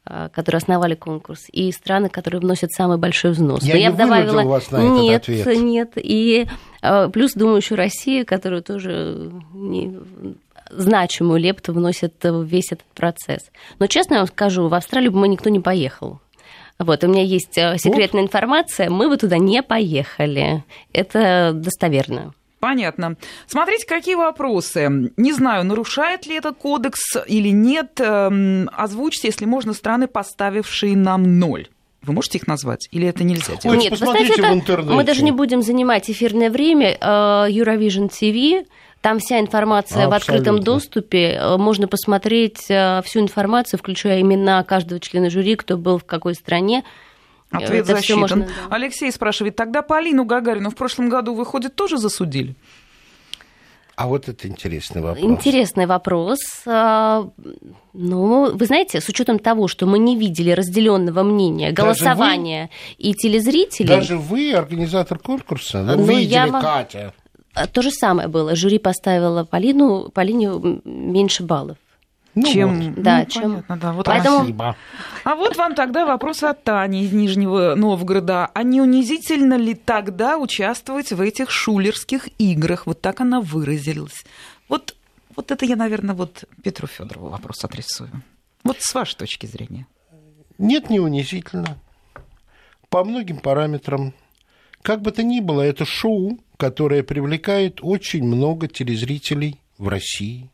[0.05, 3.65] а, которые основали конкурс, и страны, которые вносят самый большой взнос.
[3.65, 4.43] Я, я не добавила...
[4.43, 5.63] вас на нет, этот ответ.
[5.65, 6.47] Нет, и
[6.81, 9.99] а, плюс, думаю, еще Россия, которая тоже не
[10.71, 13.51] значимую лепту вносит в весь этот процесс.
[13.79, 16.21] Но честно я вам скажу, в Австралию бы мы никто не поехал.
[16.79, 18.29] Вот, у меня есть э, секретная вот.
[18.29, 20.63] информация, мы бы туда не поехали.
[20.93, 22.35] Это достоверно.
[22.61, 23.17] Понятно.
[23.47, 25.13] Смотрите, какие вопросы.
[25.17, 28.01] Не знаю, нарушает ли это кодекс или нет.
[28.01, 31.69] Эм, озвучьте, если можно, страны, поставившие нам ноль.
[32.03, 32.89] Вы можете их назвать?
[32.93, 33.81] Или это нельзя делать?
[33.81, 34.95] Нет, посмотрите знаете, это, в интернете.
[34.95, 36.97] Мы даже не будем занимать эфирное время.
[37.01, 38.67] Э, Eurovision TV
[39.01, 40.11] там вся информация Абсолютно.
[40.11, 41.33] в открытом доступе.
[41.33, 46.35] Э, можно посмотреть э, всю информацию, включая имена каждого члена жюри, кто был в какой
[46.35, 46.85] стране.
[47.51, 48.21] Ответ Это засчитан.
[48.21, 48.49] Можно...
[48.71, 52.57] Алексей спрашивает, тогда Полину Гагарину в прошлом году, выходит, тоже засудили?
[53.97, 55.25] А вот это интересный вопрос.
[55.25, 56.39] Интересный вопрос.
[56.67, 57.31] А,
[57.95, 63.15] ну, вы знаете, с учетом того, что мы не видели разделенного мнения, голосования вы, и
[63.15, 63.89] телезрителей.
[63.89, 66.49] Даже вы, организатор конкурса, ну, ну видели, я...
[66.49, 67.15] Катя.
[67.57, 68.55] А, то же самое было.
[68.55, 70.51] Жюри поставило Полину, Полине
[70.85, 71.79] меньше баллов.
[72.35, 73.03] Ну, чем, вот.
[73.03, 73.43] да, ну, чем...
[73.43, 73.93] Понятно, да.
[73.95, 74.39] Вот Поэтому...
[74.41, 74.77] Спасибо.
[75.25, 78.51] А вот вам тогда вопрос от Тани из Нижнего Новгорода.
[78.53, 82.87] А не унизительно ли тогда участвовать в этих шулерских играх?
[82.87, 84.27] Вот так она выразилась.
[84.69, 84.95] Вот,
[85.35, 88.11] вот это я, наверное, вот Петру Федорову вопрос адресую.
[88.65, 89.87] Вот с вашей точки зрения.
[90.59, 91.79] Нет, не унизительно.
[92.91, 94.13] По многим параметрам.
[94.83, 100.51] Как бы то ни было, это шоу, которая привлекает очень много телезрителей в России.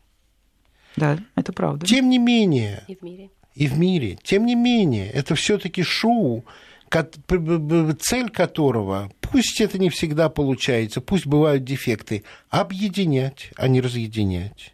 [0.95, 1.85] Да, это правда.
[1.85, 2.83] Тем не менее...
[2.87, 3.29] И в мире.
[3.55, 4.17] И в мире.
[4.23, 6.43] Тем не менее, это все-таки шоу,
[6.89, 14.73] цель которого, пусть это не всегда получается, пусть бывают дефекты, объединять, а не разъединять.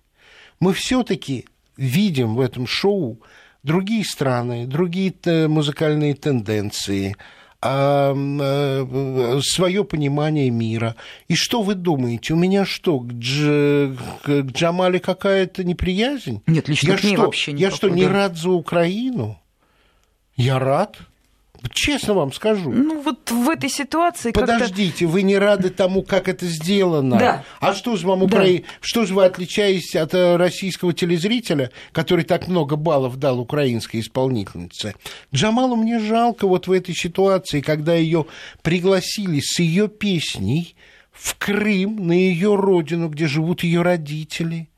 [0.59, 1.45] Мы все-таки
[1.77, 3.21] видим в этом шоу
[3.63, 7.15] другие страны, другие э, музыкальные тенденции,
[7.61, 8.85] свое
[9.83, 10.95] понимание мира.
[11.27, 12.33] И что вы думаете?
[12.33, 16.41] У меня что, к, Дж, к Джамале какая-то неприязнь?
[16.47, 19.37] Нет, лично я к ней что, вообще Я что, не рад за Украину?
[20.37, 20.97] Я рад.
[21.71, 22.71] Честно вам скажу.
[22.71, 27.17] Ну, вот в этой ситуации Подождите, вы не рады тому, как это сделано.
[27.17, 27.43] Да.
[27.59, 28.45] А что же вам Укра...
[28.45, 28.63] да.
[28.81, 34.95] Что же вы отличаетесь от э, российского телезрителя, который так много баллов дал украинской исполнительнице?
[35.33, 38.25] Джамалу мне жалко вот в этой ситуации, когда ее
[38.61, 40.75] пригласили с ее песней
[41.11, 44.69] в Крым, на ее родину, где живут ее родители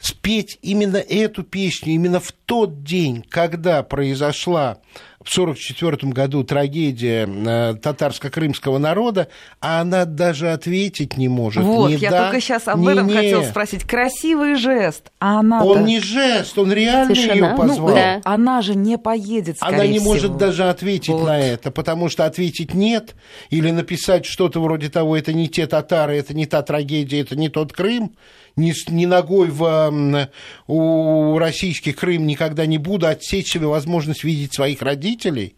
[0.00, 4.78] спеть именно эту песню, именно в тот день, когда произошла
[5.22, 9.28] в 1944 году трагедия э, татарско-крымского народа,
[9.60, 11.62] а она даже ответить не может.
[11.62, 13.14] Вот, ни я да, только сейчас об этом не.
[13.14, 13.84] хотела спросить.
[13.84, 17.88] Красивый жест, а она Он не жест, он реально ее позвал.
[17.88, 18.22] Ну, да.
[18.24, 20.12] Она же не поедет, Она не всего.
[20.12, 21.26] может даже ответить вот.
[21.26, 23.14] на это, потому что ответить нет,
[23.50, 27.50] или написать что-то вроде того, это не те татары, это не та трагедия, это не
[27.50, 28.16] тот Крым,
[28.60, 30.30] ни, ни ногой в
[30.66, 35.56] у российских Крым никогда не буду, отсечь себе возможность видеть своих родителей.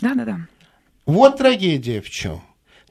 [0.00, 0.38] Да, да, да.
[1.06, 2.42] Вот трагедия в чем.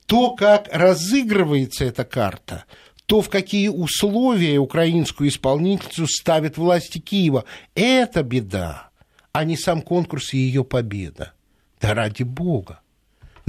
[0.06, 2.66] То, как разыгрывается эта карта,
[3.06, 7.46] то, в какие условия украинскую исполнительницу ставят власти Киева,
[7.76, 8.90] это беда,
[9.32, 11.34] а не сам конкурс и ее победа.
[11.82, 12.82] Да ради бога.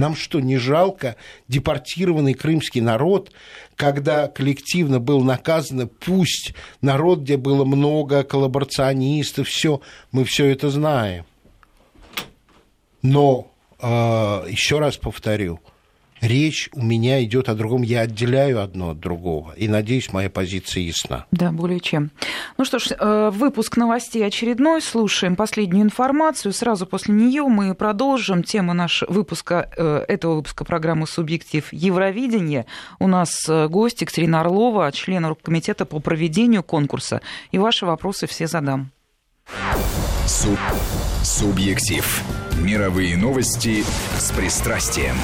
[0.01, 1.15] Нам что, не жалко
[1.47, 3.31] депортированный крымский народ,
[3.75, 9.79] когда коллективно был наказан, пусть народ, где было много коллаборационистов, все,
[10.11, 11.23] мы все это знаем.
[13.03, 13.85] Но, э,
[14.49, 15.59] еще раз повторю,
[16.21, 17.81] речь у меня идет о другом.
[17.81, 19.53] Я отделяю одно от другого.
[19.57, 21.25] И надеюсь, моя позиция ясна.
[21.31, 22.11] Да, более чем.
[22.57, 24.81] Ну что ж, э, выпуск новостей очередной.
[24.81, 26.53] Слушаем последнюю информацию.
[26.53, 32.65] Сразу после нее мы продолжим тему нашего выпуска, э, этого выпуска программы «Субъектив Евровидения».
[32.99, 37.21] У нас э, гость Екатерина Орлова, член оргкомитета по проведению конкурса.
[37.51, 38.91] И ваши вопросы все задам.
[40.25, 40.59] Суб...
[41.23, 42.23] Субъектив.
[42.61, 43.83] Мировые новости
[44.17, 45.15] с пристрастием.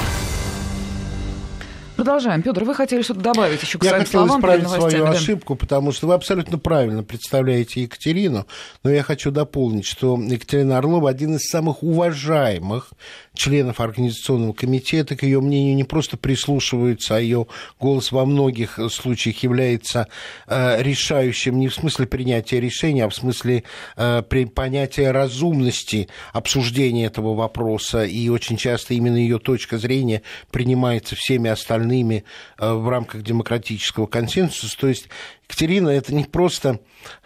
[1.97, 2.43] Продолжаем.
[2.43, 5.03] Петр, вы хотели что-то добавить еще к Я своим хотел словам исправить перед свою новостями,
[5.03, 5.11] да?
[5.11, 8.45] ошибку, потому что вы абсолютно правильно представляете Екатерину,
[8.83, 12.91] но я хочу дополнить, что Екатерина Орлова один из самых уважаемых
[13.37, 17.47] членов Организационного комитета, к ее мнению не просто прислушиваются, а ее
[17.79, 20.07] голос во многих случаях является
[20.47, 23.63] э, решающим не в смысле принятия решения, а в смысле
[23.95, 24.23] э,
[24.53, 32.23] понятия разумности обсуждения этого вопроса, и очень часто именно ее точка зрения принимается всеми остальными
[32.57, 34.77] э, в рамках демократического консенсуса.
[34.77, 35.07] То есть
[35.47, 36.79] Екатерина это не просто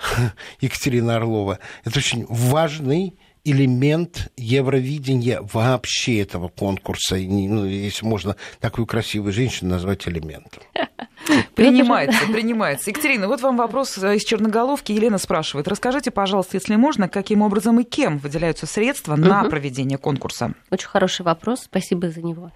[0.62, 9.34] Екатерина Орлова, это очень важный элемент Евровидения вообще этого конкурса, ну, если можно такую красивую
[9.34, 10.64] женщину назвать элементом.
[11.56, 12.90] Принимается, принимается.
[12.90, 14.92] Екатерина, вот вам вопрос из Черноголовки.
[14.92, 15.68] Елена спрашивает.
[15.68, 20.54] Расскажите, пожалуйста, если можно, каким образом и кем выделяются средства на проведение конкурса?
[20.72, 22.52] Очень хороший вопрос, спасибо за него.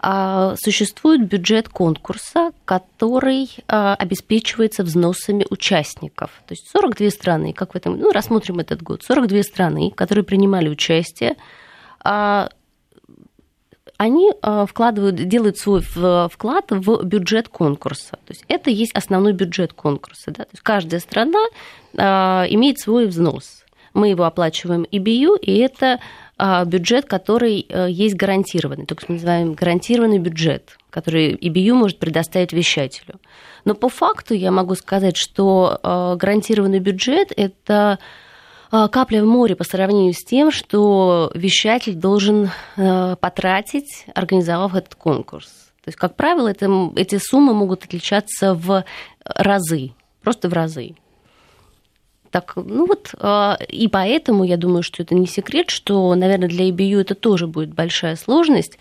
[0.00, 6.30] А, существует бюджет конкурса, который а, обеспечивается взносами участников.
[6.46, 10.68] То есть 42 страны, как в этом, ну, рассмотрим этот год, 42 страны, которые принимали
[10.68, 11.36] участие,
[12.00, 12.48] а,
[13.96, 14.30] они
[14.68, 18.12] вкладывают, делают свой вклад в бюджет конкурса.
[18.12, 20.30] То есть это есть основной бюджет конкурса.
[20.30, 20.44] Да?
[20.44, 21.40] То есть каждая страна
[21.94, 23.64] имеет свой взнос.
[23.94, 25.98] Мы его оплачиваем ИБЮ, и это
[26.66, 32.52] бюджет, который э, есть гарантированный, то есть мы называем гарантированный бюджет, который ИБЮ может предоставить
[32.52, 33.16] вещателю.
[33.64, 37.98] Но по факту я могу сказать, что э, гарантированный бюджет– это
[38.70, 45.48] э, капля в море по сравнению с тем, что вещатель должен потратить, организовав этот конкурс.
[45.84, 48.84] То есть, как правило, это, эти суммы могут отличаться в
[49.24, 50.94] разы, просто в разы.
[52.30, 56.68] Так, ну вот, а, и поэтому я думаю, что это не секрет, что, наверное, для
[56.68, 58.78] EBU это тоже будет большая сложность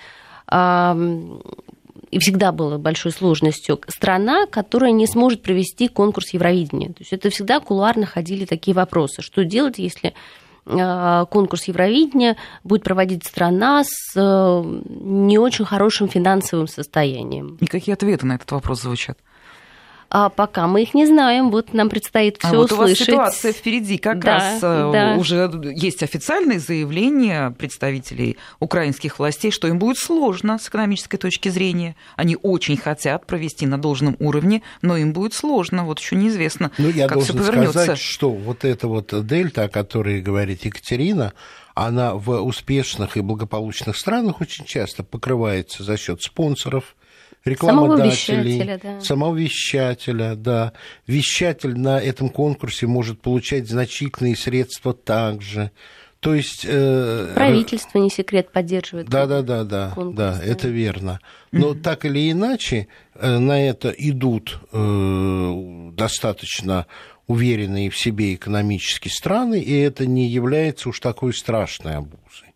[2.12, 6.90] и всегда была большой сложностью, страна, которая не сможет провести конкурс Евровидения.
[6.90, 9.22] То есть это всегда кулуарно ходили такие вопросы.
[9.22, 10.14] Что делать, если
[10.66, 17.58] а, конкурс Евровидения будет проводить страна с э, не очень хорошим финансовым состоянием?
[17.60, 19.18] И какие ответы на этот вопрос звучат?
[20.10, 23.10] А пока мы их не знаем, вот нам предстоит все а вот услышать.
[23.10, 25.16] у вас ситуация впереди, как да, раз э, да.
[25.18, 31.96] уже есть официальные заявления представителей украинских властей, что им будет сложно с экономической точки зрения.
[32.16, 35.84] Они очень хотят провести на должном уровне, но им будет сложно.
[35.86, 37.72] Вот еще неизвестно, ну, я как все повернется.
[37.72, 41.34] сказать, что вот эта вот дельта, о которой говорит Екатерина,
[41.76, 46.96] она в успешных и благополучных странах очень часто покрывается за счет спонсоров,
[47.48, 49.02] рекламодателей, самого вещателя, да.
[49.02, 50.74] самого вещателя, да.
[51.06, 55.72] Вещатель на этом конкурсе может получать значительные средства также.
[56.20, 56.66] То есть...
[56.68, 59.08] Э, Правительство, не секрет, поддерживает.
[59.08, 61.20] Да, да, да, да, да, это верно.
[61.52, 61.82] Но mm-hmm.
[61.82, 66.88] так или иначе э, на это идут э, достаточно
[67.28, 72.47] уверенные в себе экономические страны, и это не является уж такой страшной обузой.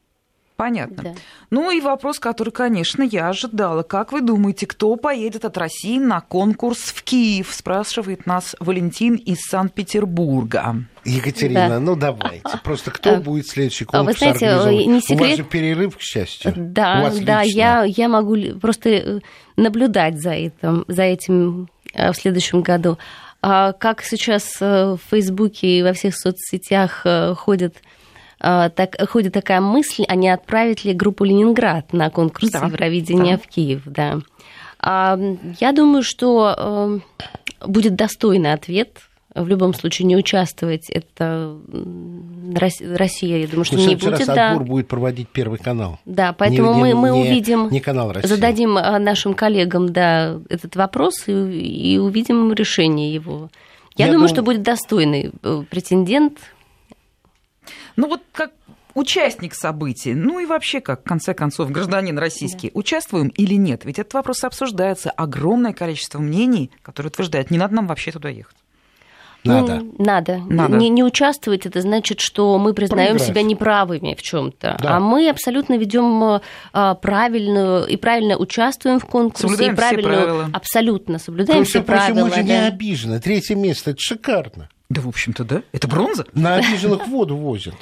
[0.62, 1.02] Понятно.
[1.02, 1.14] Да.
[1.50, 3.82] Ну и вопрос, который, конечно, я ожидала.
[3.82, 7.52] Как вы думаете, кто поедет от России на конкурс в Киев?
[7.52, 10.76] Спрашивает нас Валентин из Санкт-Петербурга.
[11.04, 11.80] Екатерина, да.
[11.80, 12.60] ну давайте.
[12.64, 14.86] Просто кто будет следующий конкурс Вы знаете, организовывать?
[14.86, 15.20] Не секрет...
[15.20, 16.54] У вас же перерыв, к счастью.
[16.56, 19.20] Да, да, я, я могу просто э,
[19.56, 23.00] наблюдать за этим, за этим э, в следующем году.
[23.42, 27.04] А как сейчас э, в Фейсбуке и во всех соцсетях
[27.36, 28.01] ходят а,
[28.42, 33.44] так, ходит такая мысль, а не отправить ли группу Ленинград на конкурс да, Евровидения да.
[33.44, 34.20] в Киев, да.
[34.80, 35.20] А,
[35.60, 37.00] я думаю, что э,
[37.68, 38.98] будет достойный ответ.
[39.34, 41.56] В любом случае не участвовать это
[42.54, 44.20] Россия, я думаю, что ну, не будет.
[44.20, 44.52] Раз да.
[44.52, 46.00] отбор будет проводить Первый канал.
[46.04, 48.28] Да, поэтому не, мы, мы не, увидим, не канал России.
[48.28, 53.50] зададим а, нашим коллегам да, этот вопрос и, и увидим решение его.
[53.96, 54.36] Я, я думаю, дум...
[54.36, 56.40] что будет достойный э, претендент
[57.96, 58.52] ну вот как
[58.94, 62.80] участник событий, ну и вообще, как, в конце концов, гражданин российский, да.
[62.80, 63.86] участвуем или нет?
[63.86, 65.12] Ведь этот вопрос обсуждается.
[65.12, 68.56] Огромное количество мнений, которые утверждают, не надо нам вообще туда ехать.
[69.44, 69.78] Надо.
[69.78, 70.38] Ну, надо.
[70.38, 70.78] надо.
[70.78, 74.78] Не, не участвовать это значит, что мы признаем себя неправыми в чем-то.
[74.80, 74.98] Да.
[74.98, 76.42] А мы абсолютно ведем
[76.74, 79.48] а, правильную и правильно участвуем в конкурсе.
[79.48, 80.50] Соблюдаем и правильно, все правила.
[80.54, 82.26] Абсолютно соблюдаем Просто, все правила.
[82.26, 82.42] Мы же да.
[82.44, 83.20] не обижены.
[83.20, 84.70] Третье место это шикарно.
[84.92, 85.64] Да, в общем-то, да.
[85.72, 86.26] Это бронза.
[86.34, 87.76] На обиженных воду возят.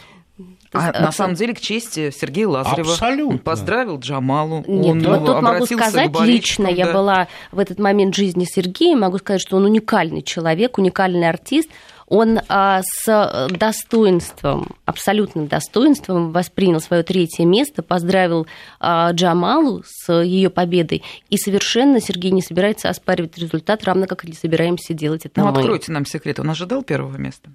[0.71, 2.91] А на самом деле, к чести Сергея Лазарева.
[2.91, 3.33] Абсолютно.
[3.33, 4.63] Он поздравил Джамалу.
[4.67, 6.71] Нет, он вот тут могу сказать лично, да.
[6.71, 11.69] я была в этот момент жизни Сергея, могу сказать, что он уникальный человек, уникальный артист.
[12.09, 18.47] Он а, с достоинством, абсолютным достоинством воспринял свое третье место, поздравил
[18.79, 24.27] а, Джамалу с ее победой, и совершенно Сергей не собирается оспаривать результат, равно как и
[24.27, 25.59] не собираемся делать это ну, мы.
[25.59, 27.51] откройте нам секрет, он ожидал первого места?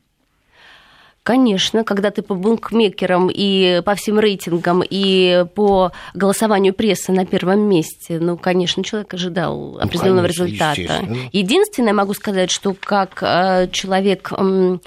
[1.25, 7.61] Конечно, когда ты по букмекерам и по всем рейтингам и по голосованию прессы на первом
[7.61, 11.09] месте, ну, конечно, человек ожидал ну, определенного конечно, результата.
[11.33, 14.79] Единственное, могу сказать, что как э, человек э,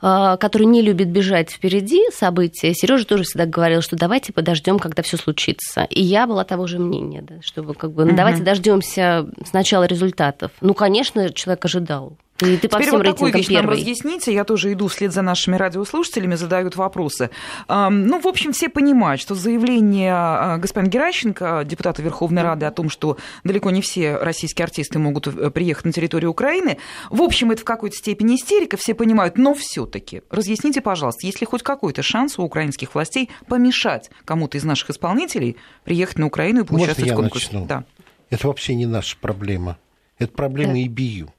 [0.00, 5.16] который не любит бежать впереди события, Сережа тоже всегда говорил, что давайте подождем, когда все
[5.16, 5.88] случится.
[5.90, 10.52] И я была того же мнения, да, чтобы как бы, ну, давайте дождемся сначала результатов.
[10.60, 12.16] Ну, конечно, человек ожидал.
[12.46, 13.62] И ты по Теперь всем вот такую вещь первый.
[13.62, 14.32] нам разъясните.
[14.32, 17.30] Я тоже иду вслед за нашими радиослушателями, задают вопросы.
[17.68, 22.90] Ну, в общем, все понимают, что заявление а, господина Геращенко, депутата Верховной Рады, о том,
[22.90, 26.78] что далеко не все российские артисты могут э, приехать на территорию Украины,
[27.10, 31.40] в общем, это в какой-то степени истерика, все понимают, но все таки разъясните, пожалуйста, есть
[31.40, 36.62] ли хоть какой-то шанс у украинских властей помешать кому-то из наших исполнителей приехать на Украину
[36.62, 37.46] и поучаствовать Может, в конкурсе?
[37.52, 37.66] Начну?
[37.66, 37.84] Да.
[38.30, 39.78] Это вообще не наша проблема.
[40.18, 40.80] Это проблема да.
[40.80, 41.33] ИБИЮ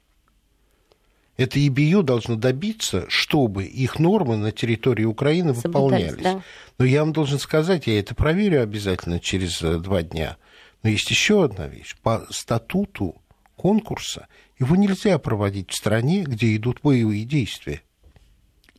[1.36, 6.22] это ИБЮ должно добиться, чтобы их нормы на территории Украины выполнялись.
[6.22, 6.42] Да.
[6.78, 10.36] Но я вам должен сказать, я это проверю обязательно через э, два дня.
[10.82, 11.96] Но есть еще одна вещь.
[12.02, 13.16] По статуту
[13.56, 14.28] конкурса
[14.58, 17.82] его нельзя проводить в стране, где идут боевые действия.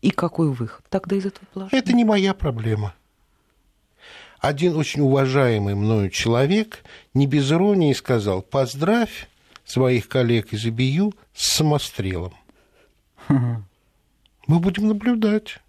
[0.01, 1.79] И какой выход тогда из этого положения?
[1.79, 2.95] Это не моя проблема.
[4.39, 6.83] Один очень уважаемый мною человек
[7.13, 9.27] не без иронии сказал, поздравь
[9.65, 12.33] своих коллег из ИБЮ с самострелом.
[13.29, 15.59] Мы будем наблюдать.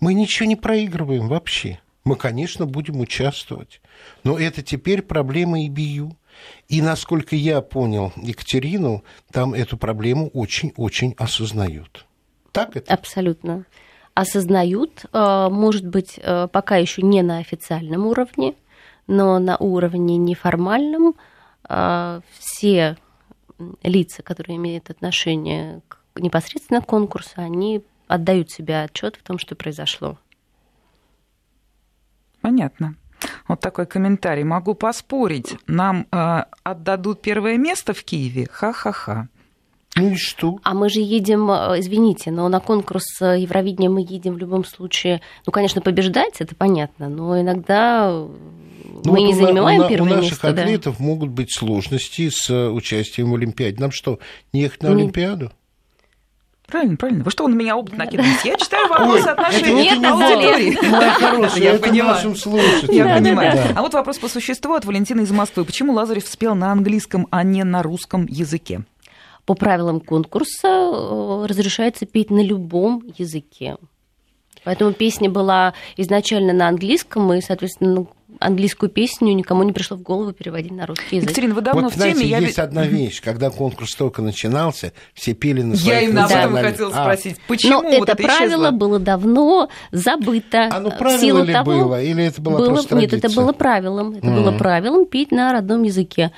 [0.00, 1.80] Мы ничего не проигрываем вообще.
[2.04, 3.80] Мы, конечно, будем участвовать.
[4.24, 6.16] Но это теперь проблема ИБИЮ.
[6.68, 9.02] И, насколько я понял Екатерину,
[9.32, 12.04] там эту проблему очень-очень осознают.
[12.52, 12.92] Так это?
[12.92, 13.64] Абсолютно.
[14.14, 18.54] Осознают, э, может быть, э, пока еще не на официальном уровне,
[19.06, 21.14] но на уровне неформальном
[21.68, 22.96] э, все
[23.82, 30.18] лица, которые имеют отношение к непосредственно конкурса, они отдают себе отчет в том, что произошло.
[32.40, 32.94] Понятно.
[33.48, 34.44] Вот такой комментарий.
[34.44, 38.46] Могу поспорить, нам э, отдадут первое место в Киеве.
[38.50, 39.28] Ха-ха-ха.
[39.96, 40.58] Ну и что?
[40.62, 44.64] А мы же едем, э, извините, но на конкурс э, Евровидения мы едем в любом
[44.64, 48.32] случае, ну, конечно, побеждать, это понятно, но иногда ну,
[49.04, 50.20] мы вот не занимаем у, первое место.
[50.20, 51.04] У наших место, атлетов да?
[51.04, 53.80] могут быть сложности с э, участием в Олимпиаде.
[53.80, 54.18] Нам что,
[54.52, 55.52] не ехать на Олимпиаду?
[56.66, 57.22] Правильно, правильно.
[57.22, 58.48] Вы что, он на меня опыт накидываете?
[58.48, 60.90] Я читаю вопросы отношений Нет, аудитории.
[60.90, 62.34] Моя хорошая, я понимаю.
[62.88, 63.72] Я понимаю.
[63.76, 65.64] А вот вопрос по существу от Валентины из Москвы.
[65.64, 68.82] Почему Лазарев спел на английском, а не на русском языке?
[69.44, 73.76] По правилам конкурса э, разрешается петь на любом языке.
[74.64, 78.08] Поэтому песня была изначально на английском, и, соответственно, ну,
[78.40, 81.30] английскую песню никому не пришло в голову переводить на русский язык.
[81.30, 82.14] Екатерина, вы давно вот, в теме.
[82.14, 82.38] Знаете, я...
[82.38, 86.56] есть одна вещь, когда конкурс только начинался, все пели на своих Я именно об этом
[86.56, 87.02] хотела а.
[87.02, 87.36] спросить.
[87.48, 88.70] Почему Но вот это, это правило исчезло?
[88.70, 90.68] было давно забыто.
[90.72, 94.12] Оно правило силу ли того, было, или это было, было просто Нет, это было правилом.
[94.12, 94.34] Это mm.
[94.34, 96.32] было правилом петь на родном языке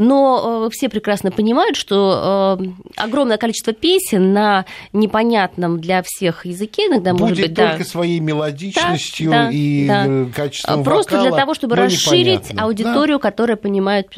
[0.00, 2.64] но э, все прекрасно понимают, что э,
[2.96, 7.84] огромное количество песен на непонятном для всех языке иногда Будет может быть только да.
[7.84, 10.06] своей мелодичностью да, и да.
[10.06, 12.62] Э, качеством Просто вокала, для того, чтобы расширить непонятно.
[12.62, 13.22] аудиторию, да.
[13.22, 14.08] которая понимает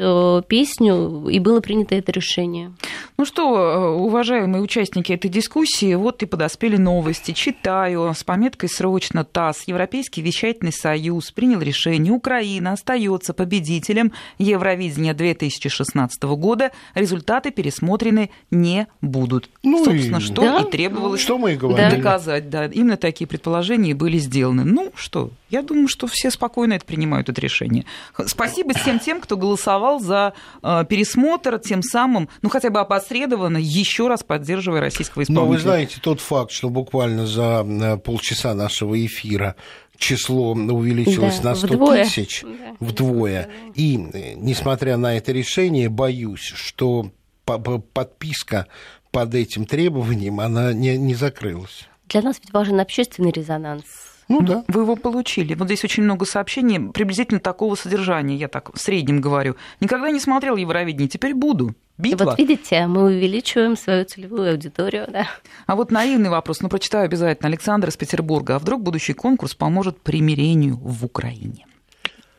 [0.47, 2.73] песню, и было принято это решение.
[3.19, 7.33] Ну что, уважаемые участники этой дискуссии, вот и подоспели новости.
[7.33, 9.65] Читаю с пометкой «Срочно ТАСС».
[9.67, 12.13] Европейский вещательный союз принял решение.
[12.13, 19.51] Украина остается победителем Евровидения 2016 2016 года результаты пересмотрены не будут.
[19.63, 20.21] Ну, Собственно, и...
[20.21, 20.61] что да?
[20.61, 21.97] и требовалось что мы и говорили.
[21.97, 22.51] доказать.
[22.51, 24.65] Да, именно такие предположения были сделаны.
[24.65, 27.85] Ну что, я думаю, что все спокойно это принимают, это решение.
[28.27, 34.09] Спасибо всем тем, кто голосовал за э, пересмотр, тем самым, ну хотя бы опосредованно, еще
[34.09, 35.47] раз поддерживая российского исполнителя.
[35.47, 39.57] Но вы знаете тот факт, что буквально за э, полчаса нашего эфира
[39.97, 42.05] число увеличилось да, на 100 вдвое.
[42.05, 42.77] тысяч да.
[42.81, 43.49] вдвое.
[43.75, 43.97] И,
[44.37, 47.13] несмотря на это решение, боюсь, что
[47.45, 48.67] подписка
[49.11, 51.89] под этим требованием, она не, не закрылась.
[52.09, 53.85] Для нас ведь важен общественный резонанс.
[54.29, 54.65] Ну да.
[54.69, 55.55] Вы его получили.
[55.55, 59.57] Вот здесь очень много сообщений приблизительно такого содержания, я так в среднем говорю.
[59.81, 61.75] Никогда не смотрел Евровидение, теперь буду.
[61.99, 62.25] Битва.
[62.25, 65.29] Вот видите, мы увеличиваем свою целевую аудиторию, да.
[65.67, 67.49] А вот наивный вопрос, ну прочитаю обязательно.
[67.49, 68.57] Александр из Петербурга.
[68.57, 71.67] А вдруг будущий конкурс поможет примирению в Украине?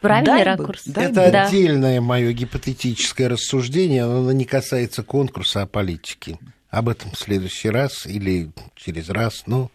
[0.01, 0.87] Правильный дай ракурс.
[0.87, 1.45] Бы, Это да.
[1.45, 6.37] отдельное мое гипотетическое рассуждение, оно не касается конкурса, а политики.
[6.69, 9.43] об этом в следующий раз или через раз.
[9.45, 9.69] Ну,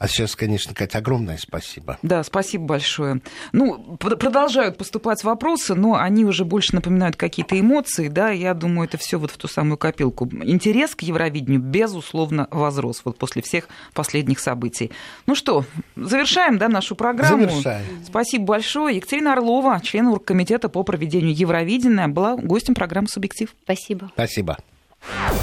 [0.00, 1.98] а сейчас, конечно, Катя, огромное спасибо.
[2.00, 3.20] Да, спасибо большое.
[3.52, 8.96] Ну, продолжают поступать вопросы, но они уже больше напоминают какие-то эмоции, да, я думаю, это
[8.96, 10.26] все вот в ту самую копилку.
[10.42, 14.90] Интерес к Евровидению, безусловно, возрос вот после всех последних событий.
[15.26, 17.50] Ну что, завершаем, да, нашу программу.
[17.50, 17.84] Завершаем.
[18.06, 18.96] Спасибо большое.
[18.96, 23.54] Екатерина Орлова, член Оргкомитета по проведению Евровидения, была гостем программы «Субъектив».
[23.64, 24.10] Спасибо.
[24.14, 24.56] Спасибо.